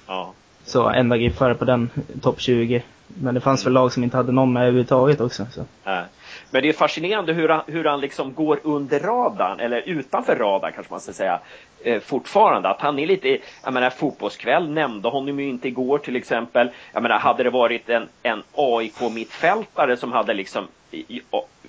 Ja. 0.07 0.33
Så 0.65 0.89
enda 0.89 1.17
giffare 1.17 1.55
på 1.55 1.65
den 1.65 1.91
topp 2.23 2.41
20. 2.41 2.83
Men 3.07 3.35
det 3.35 3.41
fanns 3.41 3.63
mm. 3.63 3.65
väl 3.65 3.83
lag 3.83 3.93
som 3.93 4.05
inte 4.05 4.17
hade 4.17 4.33
någon 4.33 4.53
med 4.53 4.63
överhuvudtaget 4.63 5.21
också. 5.21 5.47
Så. 5.51 5.65
Ja. 5.85 6.05
Men 6.51 6.63
det 6.63 6.69
är 6.69 6.73
fascinerande 6.73 7.33
hur 7.33 7.49
han, 7.49 7.63
hur 7.67 7.85
han 7.85 8.01
liksom 8.01 8.35
går 8.35 8.61
under 8.63 9.01
radarn, 9.01 9.61
eller 9.61 9.81
utanför 9.81 10.37
radarn 10.37 10.73
kanske 10.73 10.93
man 10.93 11.01
ska 11.01 11.13
säga, 11.13 11.41
eh, 11.85 12.01
fortfarande. 12.01 12.69
Att 12.69 12.81
han 12.81 12.99
är 12.99 13.07
lite, 13.07 13.39
jag 13.65 13.73
menar 13.73 13.91
fotbollskväll 13.91 14.71
nämnde 14.71 15.09
honom 15.09 15.41
ju 15.41 15.49
inte 15.49 15.69
igår 15.69 15.99
till 15.99 16.17
exempel. 16.17 16.71
Jag 16.93 17.03
menar 17.03 17.19
hade 17.19 17.43
det 17.43 17.51
varit 17.51 17.89
en, 17.89 18.09
en 18.23 18.43
AIK-mittfältare 18.55 19.97
som 19.97 20.13
hade 20.13 20.35
liksom, 20.35 20.69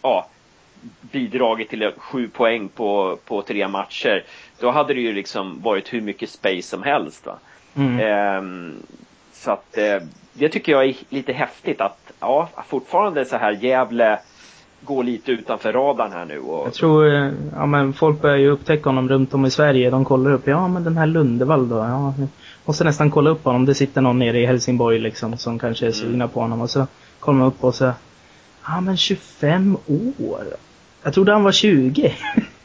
ja, 0.01 0.27
bidragit 1.01 1.69
till 1.69 1.91
sju 1.97 2.27
poäng 2.27 2.69
på, 2.69 3.17
på 3.25 3.41
tre 3.41 3.67
matcher, 3.67 4.23
då 4.59 4.71
hade 4.71 4.93
det 4.93 5.01
ju 5.01 5.13
liksom 5.13 5.61
varit 5.61 5.93
hur 5.93 6.01
mycket 6.01 6.29
space 6.29 6.61
som 6.61 6.83
helst. 6.83 7.25
Va? 7.25 7.37
Mm. 7.75 7.99
Eh, 7.99 8.73
så 9.33 9.51
att 9.51 9.77
eh, 9.77 10.01
det 10.33 10.49
tycker 10.49 10.71
jag 10.71 10.85
är 10.85 10.95
lite 11.09 11.33
häftigt 11.33 11.81
att, 11.81 12.11
ja, 12.19 12.49
fortfarande 12.67 13.25
så 13.25 13.37
här 13.37 13.51
Gävle 13.51 14.19
gå 14.81 15.01
lite 15.01 15.31
utanför 15.31 15.73
radarn 15.73 16.11
här 16.11 16.25
nu. 16.25 16.39
Och... 16.39 16.67
Jag 16.67 16.73
tror, 16.73 17.15
eh, 17.15 17.31
ja 17.55 17.65
men 17.65 17.93
folk 17.93 18.21
börjar 18.21 18.37
ju 18.37 18.49
upptäcka 18.49 18.89
honom 18.89 19.09
runt 19.09 19.33
om 19.33 19.45
i 19.45 19.51
Sverige. 19.51 19.89
De 19.89 20.05
kollar 20.05 20.31
upp, 20.31 20.47
ja 20.47 20.67
men 20.67 20.83
den 20.83 20.97
här 20.97 21.05
Lundevall 21.05 21.69
då, 21.69 21.75
ja. 21.75 22.13
Måste 22.65 22.83
nästan 22.83 23.11
kolla 23.11 23.29
upp 23.29 23.43
honom. 23.43 23.65
Det 23.65 23.75
sitter 23.75 24.01
någon 24.01 24.19
nere 24.19 24.39
i 24.39 24.45
Helsingborg 24.45 24.99
liksom 24.99 25.37
som 25.37 25.59
kanske 25.59 25.87
är 25.87 25.91
sugna 25.91 26.15
mm. 26.23 26.29
på 26.29 26.39
honom. 26.41 26.61
Och 26.61 26.69
så 26.69 26.87
kollar 27.19 27.39
man 27.39 27.47
upp 27.47 27.63
och 27.63 27.75
så, 27.75 27.91
ja 28.67 28.81
men 28.81 28.97
25 28.97 29.77
år. 30.17 30.43
Jag 31.03 31.13
trodde 31.13 31.31
han 31.31 31.43
var 31.43 31.51
20. 31.51 32.13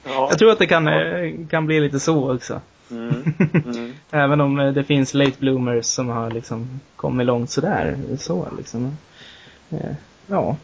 Ja. 0.04 0.26
Jag 0.30 0.38
tror 0.38 0.52
att 0.52 0.58
det 0.58 0.66
kan, 0.66 0.86
ja. 0.86 1.00
Eh, 1.00 1.34
kan 1.50 1.66
bli 1.66 1.80
lite 1.80 2.00
så 2.00 2.34
också. 2.34 2.60
Mm. 2.90 3.34
Mm. 3.64 3.92
Även 4.10 4.40
om 4.40 4.60
eh, 4.60 4.72
det 4.72 4.84
finns 4.84 5.14
late 5.14 5.36
bloomers 5.38 5.86
som 5.86 6.08
har 6.08 6.30
liksom 6.30 6.80
kommit 6.96 7.26
långt 7.26 7.50
sådär. 7.50 7.96
Så 8.18 8.48
liksom. 8.58 8.96
Ja. 10.26 10.56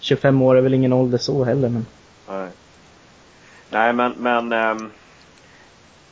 25 0.00 0.42
år 0.42 0.56
är 0.56 0.60
väl 0.60 0.74
ingen 0.74 0.92
ålder 0.92 1.18
så 1.18 1.44
heller 1.44 1.68
men. 1.68 1.86
Nej. 2.28 2.48
Nej 3.70 3.92
men, 3.92 4.12
men, 4.18 4.52
ähm, 4.52 4.90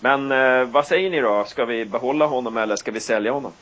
men 0.00 0.32
äh, 0.32 0.68
vad 0.68 0.86
säger 0.86 1.10
ni 1.10 1.20
då? 1.20 1.44
Ska 1.46 1.64
vi 1.64 1.84
behålla 1.84 2.26
honom 2.26 2.56
eller 2.56 2.76
ska 2.76 2.90
vi 2.90 3.00
sälja 3.00 3.32
honom? 3.32 3.52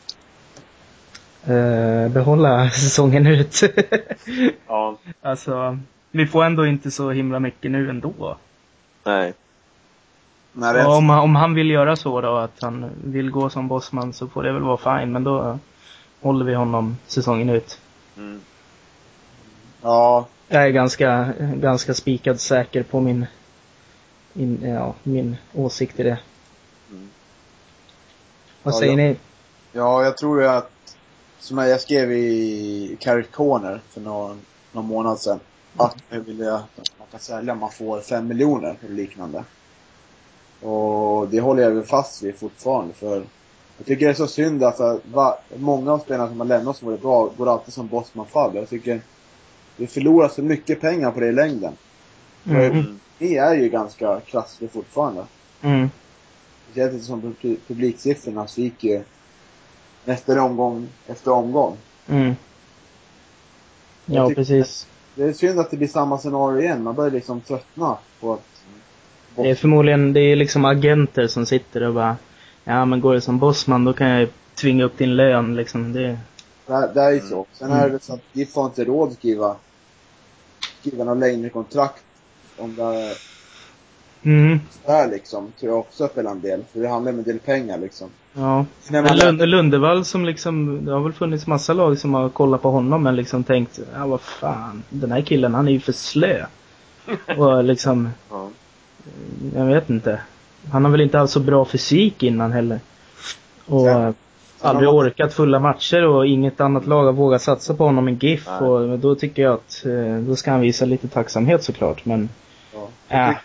Uh, 1.48 2.08
behålla 2.08 2.70
säsongen 2.70 3.26
ut. 3.26 3.60
ja. 4.66 4.96
Alltså, 5.22 5.78
vi 6.10 6.26
får 6.26 6.44
ändå 6.44 6.66
inte 6.66 6.90
så 6.90 7.10
himla 7.10 7.40
mycket 7.40 7.70
nu 7.70 7.90
ändå. 7.90 8.36
Nej. 9.04 9.34
Nej 10.52 10.84
om, 10.84 11.10
om 11.10 11.36
han 11.36 11.54
vill 11.54 11.70
göra 11.70 11.96
så 11.96 12.20
då, 12.20 12.36
att 12.36 12.62
han 12.62 12.90
vill 13.04 13.30
gå 13.30 13.50
som 13.50 13.68
bossman 13.68 14.12
så 14.12 14.28
får 14.28 14.42
det 14.42 14.52
väl 14.52 14.62
vara 14.62 15.00
fine, 15.00 15.12
men 15.12 15.24
då 15.24 15.58
håller 16.20 16.44
vi 16.44 16.54
honom 16.54 16.96
säsongen 17.06 17.50
ut. 17.50 17.80
Mm. 18.16 18.40
Ja. 19.86 20.26
Jag 20.48 20.64
är 20.64 20.70
ganska, 20.70 21.32
ganska 21.38 21.94
spikad 21.94 22.40
säker 22.40 22.82
på 22.82 23.00
min, 23.00 23.26
min, 24.32 24.58
ja, 24.62 24.94
min 25.02 25.36
åsikt 25.54 26.00
i 26.00 26.02
det. 26.02 26.18
Mm. 26.90 27.08
Vad 28.62 28.74
ja, 28.74 28.78
säger 28.78 28.92
ja. 28.92 28.96
ni? 28.96 29.16
Ja, 29.72 30.04
jag 30.04 30.16
tror 30.16 30.44
att, 30.44 30.96
som 31.38 31.58
jag 31.58 31.80
skrev 31.80 32.12
i 32.12 32.96
Carrot 33.00 33.30
Corner 33.32 33.80
för 33.90 34.00
någon, 34.00 34.40
någon 34.72 34.86
månad 34.86 35.18
sedan, 35.18 35.40
att 35.76 35.96
jag 36.08 36.20
vill 36.20 36.48
att 36.48 36.90
man 36.98 37.08
kan 37.10 37.20
sälja 37.20 37.54
man 37.54 37.70
får 37.70 38.00
fem 38.00 38.28
miljoner 38.28 38.76
eller 38.84 38.94
liknande. 38.94 39.44
Och 40.62 41.28
det 41.28 41.40
håller 41.40 41.62
jag 41.62 41.70
väl 41.70 41.84
fast 41.84 42.22
vid 42.22 42.38
fortfarande 42.38 42.94
för 42.94 43.24
jag 43.78 43.86
tycker 43.86 44.06
det 44.06 44.12
är 44.12 44.14
så 44.14 44.26
synd 44.26 44.64
att 44.64 45.02
va, 45.12 45.38
många 45.56 45.92
av 45.92 45.98
spelarna 45.98 46.28
som 46.28 46.40
har 46.40 46.46
lämnat 46.46 46.76
som 46.76 46.88
varit 46.88 47.02
bra 47.02 47.30
går 47.36 47.48
alltid 47.48 47.74
som 47.74 47.88
bossmanfall. 47.88 48.54
Jag 48.54 48.68
tycker 48.68 49.00
vi 49.76 49.86
förlorar 49.86 50.28
så 50.28 50.42
mycket 50.42 50.80
pengar 50.80 51.10
på 51.10 51.20
det 51.20 51.26
i 51.26 51.32
längden. 51.32 51.72
Mm. 52.46 53.00
Det 53.18 53.36
är 53.36 53.54
ju 53.54 53.68
ganska 53.68 54.20
krassligt 54.20 54.72
fortfarande. 54.72 55.24
Mm. 55.62 55.90
Speciellt 56.66 56.94
eftersom 56.94 57.34
publiksiffrorna 57.66 58.46
så 58.46 58.60
gick 58.60 58.84
ju 58.84 59.02
nästan 60.04 60.38
omgång 60.38 60.88
efter 61.06 61.30
omgång. 61.30 61.76
Mm. 62.08 62.36
Ja, 64.06 64.30
precis. 64.34 64.86
Det 65.14 65.24
är 65.24 65.32
synd 65.32 65.60
att 65.60 65.70
det 65.70 65.76
blir 65.76 65.88
samma 65.88 66.18
scenario 66.18 66.60
igen. 66.60 66.82
Man 66.82 66.94
börjar 66.94 67.10
liksom 67.10 67.40
tröttna 67.40 67.96
på 68.20 68.32
att... 68.32 68.42
Det 69.36 69.50
är 69.50 69.54
förmodligen, 69.54 70.12
det 70.12 70.20
är 70.20 70.36
liksom 70.36 70.64
agenter 70.64 71.26
som 71.26 71.46
sitter 71.46 71.82
och 71.82 71.94
bara 71.94 72.16
Ja 72.68 72.84
men 72.84 73.00
går 73.00 73.14
det 73.14 73.20
som 73.20 73.38
bossman 73.38 73.84
då 73.84 73.92
kan 73.92 74.08
jag 74.08 74.28
tvinga 74.54 74.84
upp 74.84 74.98
din 74.98 75.16
lön 75.16 75.56
liksom. 75.56 75.92
Det, 75.92 76.18
det, 76.66 76.90
det 76.94 77.00
är 77.00 77.10
ju 77.10 77.20
så. 77.20 77.46
Sen 77.52 77.70
är 77.70 77.90
det 77.90 78.02
så 78.02 78.14
att 78.14 78.20
vi 78.32 78.46
får 78.46 78.66
inte 78.66 78.84
råd 78.84 79.08
att 79.08 79.14
skriva 79.14 79.56
skriva 80.86 81.04
något 81.04 81.18
längre 81.18 81.48
kontrakt 81.48 82.04
om 82.58 82.76
det 82.76 83.14
mm. 84.22 84.60
är 84.84 85.10
liksom, 85.10 85.52
tror 85.60 85.72
jag 85.72 85.80
också 85.80 86.08
spelar 86.08 86.30
en 86.30 86.40
del. 86.40 86.64
För 86.72 86.80
det 86.80 86.88
handlar 86.88 87.12
om 87.12 87.18
en 87.18 87.24
del 87.24 87.38
pengar 87.38 87.78
liksom. 87.78 88.08
Ja. 88.32 88.66
Men 88.88 89.16
Lund, 89.16 89.48
Lundevall 89.48 90.04
som 90.04 90.24
liksom, 90.24 90.84
det 90.84 90.92
har 90.92 91.00
väl 91.00 91.12
funnits 91.12 91.46
massa 91.46 91.72
lag 91.72 91.98
som 91.98 92.14
har 92.14 92.28
kollat 92.28 92.62
på 92.62 92.70
honom 92.70 93.02
men 93.02 93.16
liksom 93.16 93.44
tänkt, 93.44 93.80
ja 93.94 94.06
vad 94.06 94.20
fan, 94.20 94.82
den 94.90 95.12
här 95.12 95.22
killen 95.22 95.54
han 95.54 95.68
är 95.68 95.72
ju 95.72 95.80
för 95.80 95.92
slö. 95.92 96.46
Och 97.36 97.64
liksom, 97.64 98.08
ja. 98.30 98.50
jag 99.54 99.66
vet 99.66 99.90
inte. 99.90 100.20
Han 100.72 100.84
har 100.84 100.92
väl 100.92 101.00
inte 101.00 101.20
alls 101.20 101.32
så 101.32 101.40
bra 101.40 101.64
fysik 101.64 102.22
innan 102.22 102.52
heller. 102.52 102.80
Och 103.66 103.88
ja. 103.88 104.12
Aldrig 104.60 104.88
orkat 104.88 105.34
fulla 105.34 105.58
matcher 105.58 106.06
och 106.06 106.26
inget 106.26 106.60
annat 106.60 106.86
lag 106.86 107.04
har 107.04 107.12
vågat 107.12 107.42
satsa 107.42 107.74
på 107.74 107.84
honom 107.84 108.08
i 108.08 108.12
GIF. 108.12 108.46
Nej. 108.46 108.68
Och 108.68 108.98
då 108.98 109.14
tycker 109.14 109.42
jag 109.42 109.54
att 109.54 109.84
eh, 109.84 110.16
då 110.16 110.36
ska 110.36 110.50
han 110.50 110.60
visa 110.60 110.84
lite 110.84 111.08
tacksamhet 111.08 111.64
såklart. 111.64 112.04
Men, 112.04 112.28
ja, 112.72 112.88
äh. 113.08 113.36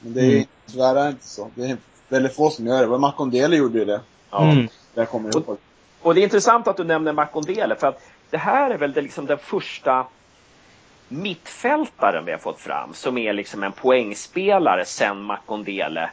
Men 0.00 0.12
det 0.12 0.20
är 0.20 0.32
mm. 0.32 0.44
tyvärr 0.66 1.08
inte 1.08 1.26
så. 1.26 1.50
Det 1.54 1.64
är 1.64 1.76
väldigt 2.08 2.36
få 2.36 2.50
som 2.50 2.66
gör 2.66 2.82
det. 2.82 2.88
Men 2.88 3.00
Makondele 3.00 3.56
gjorde 3.56 3.78
ju 3.78 3.84
det. 3.84 4.00
Ja. 4.30 4.50
Mm. 4.50 4.68
Jag 4.94 5.10
kommer 5.10 5.34
ihåg. 5.34 5.48
Och, 5.48 5.58
och 6.02 6.14
det 6.14 6.20
är 6.20 6.22
intressant 6.22 6.68
att 6.68 6.76
du 6.76 6.84
nämner 6.84 7.12
Makondele 7.12 7.74
för 7.74 7.86
att 7.86 8.02
det 8.30 8.38
här 8.38 8.70
är 8.70 8.78
väl 8.78 8.92
det, 8.92 9.02
liksom 9.02 9.26
den 9.26 9.38
första 9.38 10.06
mittfältaren 11.08 12.24
vi 12.24 12.32
har 12.32 12.38
fått 12.38 12.60
fram 12.60 12.94
som 12.94 13.18
är 13.18 13.32
liksom 13.32 13.62
en 13.62 13.72
poängspelare 13.72 14.84
sen 14.84 15.22
Makondele. 15.22 16.10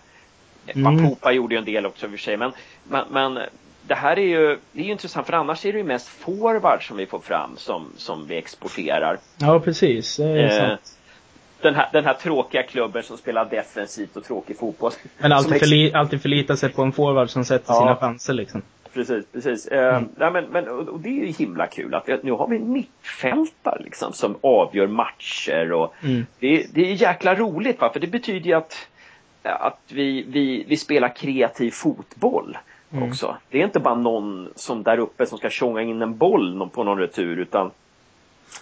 Mm. 0.68 0.96
Mapupa 0.96 1.32
gjorde 1.32 1.56
ju 1.56 1.60
en 1.60 1.66
del 1.66 1.86
också 1.86 2.06
i 2.06 2.08
och 2.08 2.12
för 2.12 2.18
sig 2.18 2.38
men, 2.38 2.52
men, 2.84 3.06
men 3.12 3.40
det 3.88 3.96
här 3.96 4.20
är 4.20 4.28
ju, 4.28 4.60
det 4.72 4.82
är 4.82 4.86
ju 4.86 4.92
intressant 4.92 5.26
för 5.28 5.34
annars 5.34 5.66
är 5.66 5.72
det 5.72 5.78
ju 5.78 5.84
mest 5.84 6.08
forward 6.08 6.88
som 6.88 6.98
vi 6.98 7.06
får 7.06 7.20
fram 7.20 7.58
som, 7.58 7.86
som 7.98 8.28
vi 8.28 8.38
exporterar. 8.38 9.18
Ja, 9.38 9.60
precis. 9.60 10.18
Det 10.18 10.24
är 10.24 10.44
Eh, 10.64 10.68
sant. 10.70 10.98
den, 11.62 11.76
här, 11.76 11.90
den 11.94 12.06
här 12.06 12.14
tråkiga 12.14 12.64
klubben 12.64 13.04
som 13.04 13.18
spelar 13.18 13.46
defensivt 13.46 14.18
och 14.18 14.24
tråkig 14.24 14.58
fotboll. 14.60 14.92
Men 15.18 15.32
alltid, 15.32 15.60
förli, 15.60 15.94
alltid 15.94 16.22
förlita 16.22 16.56
sig 16.58 16.70
på 16.74 16.82
en 16.82 16.92
forward 16.92 17.30
som 17.30 17.46
sätter 17.46 17.74
Ja. 17.74 17.80
sina 17.80 17.96
chanser 17.96 18.34
liksom. 18.34 18.62
Precis, 18.94 19.26
precis. 19.34 19.68
Eh, 19.68 20.02
nej, 20.18 20.32
men, 20.32 20.46
men, 20.46 20.68
och 20.68 20.88
och 20.90 21.00
det 21.00 21.10
är 21.10 21.26
ju 21.26 21.32
himla 21.32 21.68
kul 21.68 21.94
att 21.94 22.04
vi, 22.10 22.20
nu 22.24 22.32
har 22.32 22.48
vi 22.48 22.56
en 22.58 22.72
mittfältare 22.74 23.84
liksom, 23.84 24.14
som 24.14 24.36
avgör 24.42 24.88
matcher 24.88 25.72
och 25.72 25.94
Mm. 26.04 26.26
det, 26.40 26.66
det 26.74 26.82
är 26.92 26.94
jäkla 26.94 27.36
roligt 27.36 27.82
va? 27.82 27.90
för 27.94 28.00
det 28.00 28.08
betyder 28.08 28.46
ju 28.48 28.54
att, 28.54 28.88
att 29.44 29.80
vi, 29.88 30.26
vi, 30.28 30.66
vi 30.68 30.78
spelar 30.78 31.16
kreativ 31.16 31.72
fotboll 31.72 32.58
Mm. 32.94 33.10
också. 33.10 33.38
Det 33.50 33.60
är 33.60 33.64
inte 33.64 33.80
bara 33.80 33.96
någon 33.96 34.50
som 34.56 34.84
där 34.84 34.98
uppe 34.98 35.26
som 35.26 35.38
ska 35.38 35.50
tjonga 35.50 35.82
in 35.82 36.02
en 36.02 36.18
boll 36.18 36.70
på 36.74 36.84
någon 36.84 37.00
retur 37.00 37.38
utan 37.40 37.72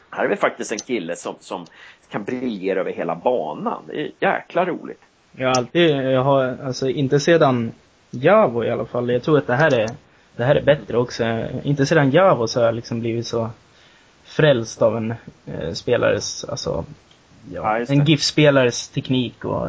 här 0.09 0.25
är 0.25 0.29
vi 0.29 0.35
faktiskt 0.35 0.71
en 0.71 0.77
kille 0.77 1.15
som, 1.15 1.35
som 1.39 1.65
kan 2.09 2.23
briljera 2.23 2.79
över 2.79 2.91
hela 2.91 3.15
banan. 3.15 3.83
Det 3.87 4.01
är 4.01 4.11
jäkla 4.19 4.65
roligt. 4.65 5.01
Jag 5.31 5.47
har 5.47 5.55
alltid, 5.55 5.89
jag 5.91 6.23
har, 6.23 6.57
alltså 6.63 6.89
inte 6.89 7.19
sedan 7.19 7.71
Javo 8.09 8.63
i 8.63 8.69
alla 8.69 8.85
fall. 8.85 9.09
Jag 9.09 9.23
tror 9.23 9.37
att 9.37 9.47
det 9.47 9.55
här 9.55 9.79
är, 9.79 9.89
det 10.35 10.43
här 10.43 10.55
är 10.55 10.61
bättre 10.61 10.97
också. 10.97 11.23
Inte 11.63 11.85
sedan 11.85 12.11
Javo 12.11 12.47
så 12.47 12.59
har 12.59 12.65
jag 12.65 12.75
liksom 12.75 12.99
blivit 12.99 13.27
så 13.27 13.49
frälst 14.23 14.81
av 14.81 14.97
en 14.97 15.13
eh, 15.45 15.71
spelares, 15.73 16.43
alltså, 16.43 16.85
Ja, 17.53 17.79
ja, 17.79 17.85
en. 17.89 18.05
GIF-spelares 18.05 18.87
teknik 18.89 19.45
och, 19.45 19.67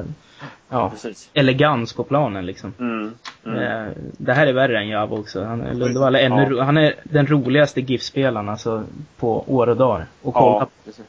ja, 0.69 0.91
Precis. 0.91 1.31
elegans 1.35 1.93
på 1.93 2.05
planen 2.05 2.47
liksom. 2.47 2.75
Mm, 2.79 3.15
mm. 3.47 3.59
Eh, 3.59 3.93
Det 4.19 4.33
här 4.33 4.47
är 4.47 4.53
värre 4.53 4.79
än 4.79 4.89
Javo 4.89 5.17
också. 5.19 5.45
Han, 5.45 5.61
är- 5.61 5.75
Lundevall 5.75 6.15
är 6.15 6.21
ännu, 6.21 6.57
Ja. 6.57 6.63
han 6.65 6.77
är 6.77 6.95
den 7.05 7.27
roligaste 7.27 7.81
GIF-spelaren 7.81 8.49
alltså 8.49 8.85
på 9.17 9.45
år 9.47 9.69
och 9.69 9.77
dagar. 9.77 10.07
Och 10.23 10.35
kolla 10.35 10.59
Ja, 10.61 10.69
precis. 10.85 11.05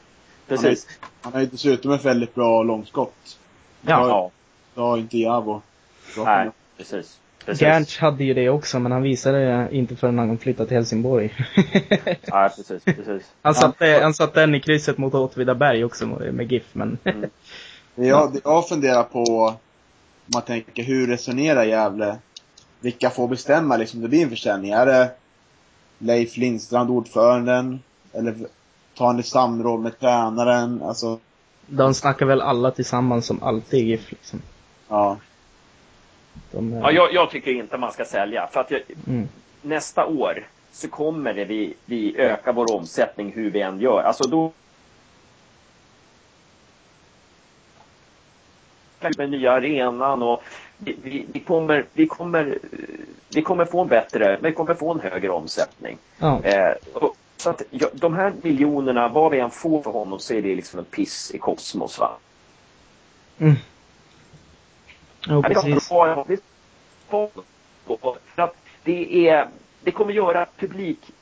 precis. 0.48 0.86
Han 1.22 1.32
har 1.32 1.40
ju 1.40 1.46
dessutom 1.46 1.92
ett 1.92 2.04
väldigt 2.04 2.34
bra 2.34 2.62
långskott. 2.62 3.38
Ja, 3.86 4.08
Ja, 4.08 4.30
Det 4.74 4.80
har 4.80 4.98
inte 4.98 5.18
Javo. 5.18 5.62
Bra 6.14 6.24
nej, 6.24 6.50
precis. 6.76 7.18
Precis. 7.44 7.98
Hade 7.98 8.24
ju 8.24 8.34
det 8.34 8.48
också 8.48 8.78
men 8.78 8.92
han 8.92 9.02
visade 9.02 9.38
det 9.38 9.68
inte 9.76 9.96
förrän 9.96 10.18
han 10.18 10.38
flyttade 10.38 10.68
till 10.68 10.76
Helsingborg. 10.76 11.34
Ja, 12.26 12.50
precis, 12.56 12.84
precis. 12.84 13.32
Han 13.42 13.54
satte, 13.54 14.00
han 14.02 14.14
satte 14.14 14.40
den 14.40 14.54
i 14.54 14.60
krysset 14.60 14.98
mot 14.98 15.14
Åtvidaberg 15.14 15.84
också 15.84 16.06
med 16.06 16.52
GIF, 16.52 16.64
men... 16.72 16.98
Mm. 17.04 17.30
Jag, 17.94 18.36
jag 18.44 18.68
funderar 18.68 19.02
på, 19.02 19.24
om 19.24 19.56
man 20.26 20.42
tänker 20.42 20.82
hur 20.82 21.06
resonerar 21.06 21.64
Gävle? 21.64 22.16
Vilka 22.80 23.10
får 23.10 23.28
bestämma 23.28 23.76
liksom 23.76 24.00
det 24.00 24.08
blir 24.08 24.22
en 24.22 24.30
försäljning? 24.30 24.70
Är 24.70 24.86
det 24.86 25.10
Leif 25.98 26.36
Lindstrand, 26.36 26.90
ordföranden? 26.90 27.82
Eller 28.12 28.34
tar 28.94 29.06
han 29.06 29.20
i 29.20 29.22
samråd 29.22 29.80
med 29.80 30.00
tränaren? 30.00 30.82
Alltså, 30.82 31.18
De 31.66 31.94
snackar 31.94 32.26
väl 32.26 32.40
alla 32.40 32.70
tillsammans 32.70 33.26
som 33.26 33.42
alltid 33.42 33.80
i 33.80 33.88
GIF 33.88 34.10
liksom. 34.12 34.42
ja. 34.88 35.18
De, 36.50 36.72
Ja, 36.72 36.90
jag, 36.90 37.12
jag 37.12 37.30
tycker 37.30 37.50
inte 37.50 37.78
man 37.78 37.92
ska 37.92 38.04
sälja. 38.04 38.48
För 38.52 38.60
att 38.60 38.70
jag, 38.70 38.80
mm. 39.06 39.28
nästa 39.62 40.06
år 40.06 40.46
så 40.72 40.88
kommer 40.88 41.34
det 41.34 41.44
vi, 41.44 41.74
vi 41.86 42.16
öka 42.18 42.52
vår 42.52 42.74
omsättning 42.74 43.32
hur 43.32 43.50
vi 43.50 43.60
än 43.60 43.80
gör. 43.80 44.02
Alltså 44.02 44.28
då 44.28 44.52
med 49.18 49.30
nya 49.30 49.52
arenan 49.52 50.22
och 50.22 50.42
vi, 50.78 50.96
vi, 51.02 51.26
vi, 51.32 51.40
kommer, 51.40 51.84
vi, 51.92 52.06
kommer, 52.06 52.58
vi 53.34 53.42
kommer 53.42 53.64
få 53.64 53.80
en 53.80 53.88
bättre, 53.88 54.38
vi 54.42 54.52
kommer 54.52 54.74
få 54.74 54.92
en 54.92 55.00
högre 55.00 55.28
omsättning. 55.28 55.98
Ja, 56.18 56.40
Eh, 56.44 56.74
och, 56.92 57.16
så 57.36 57.50
att 57.50 57.62
ja, 57.70 57.88
de 57.92 58.14
här 58.14 58.32
miljonerna, 58.42 59.08
vad 59.08 59.32
vi 59.32 59.40
än 59.40 59.50
får 59.50 59.82
för 59.82 59.90
honom 59.90 60.18
så 60.18 60.34
är 60.34 60.42
det 60.42 60.54
liksom 60.54 60.78
en 60.78 60.84
piss 60.84 61.30
i 61.34 61.38
kosmos 61.38 61.98
va. 61.98 62.10
mm. 63.38 63.54
Ja, 65.26 65.42
precis. 65.42 65.90
att 68.36 68.56
det, 68.84 69.28
är, 69.28 69.48
det 69.82 69.90
kommer 69.90 70.12
göra 70.12 70.46
publik 70.56 71.12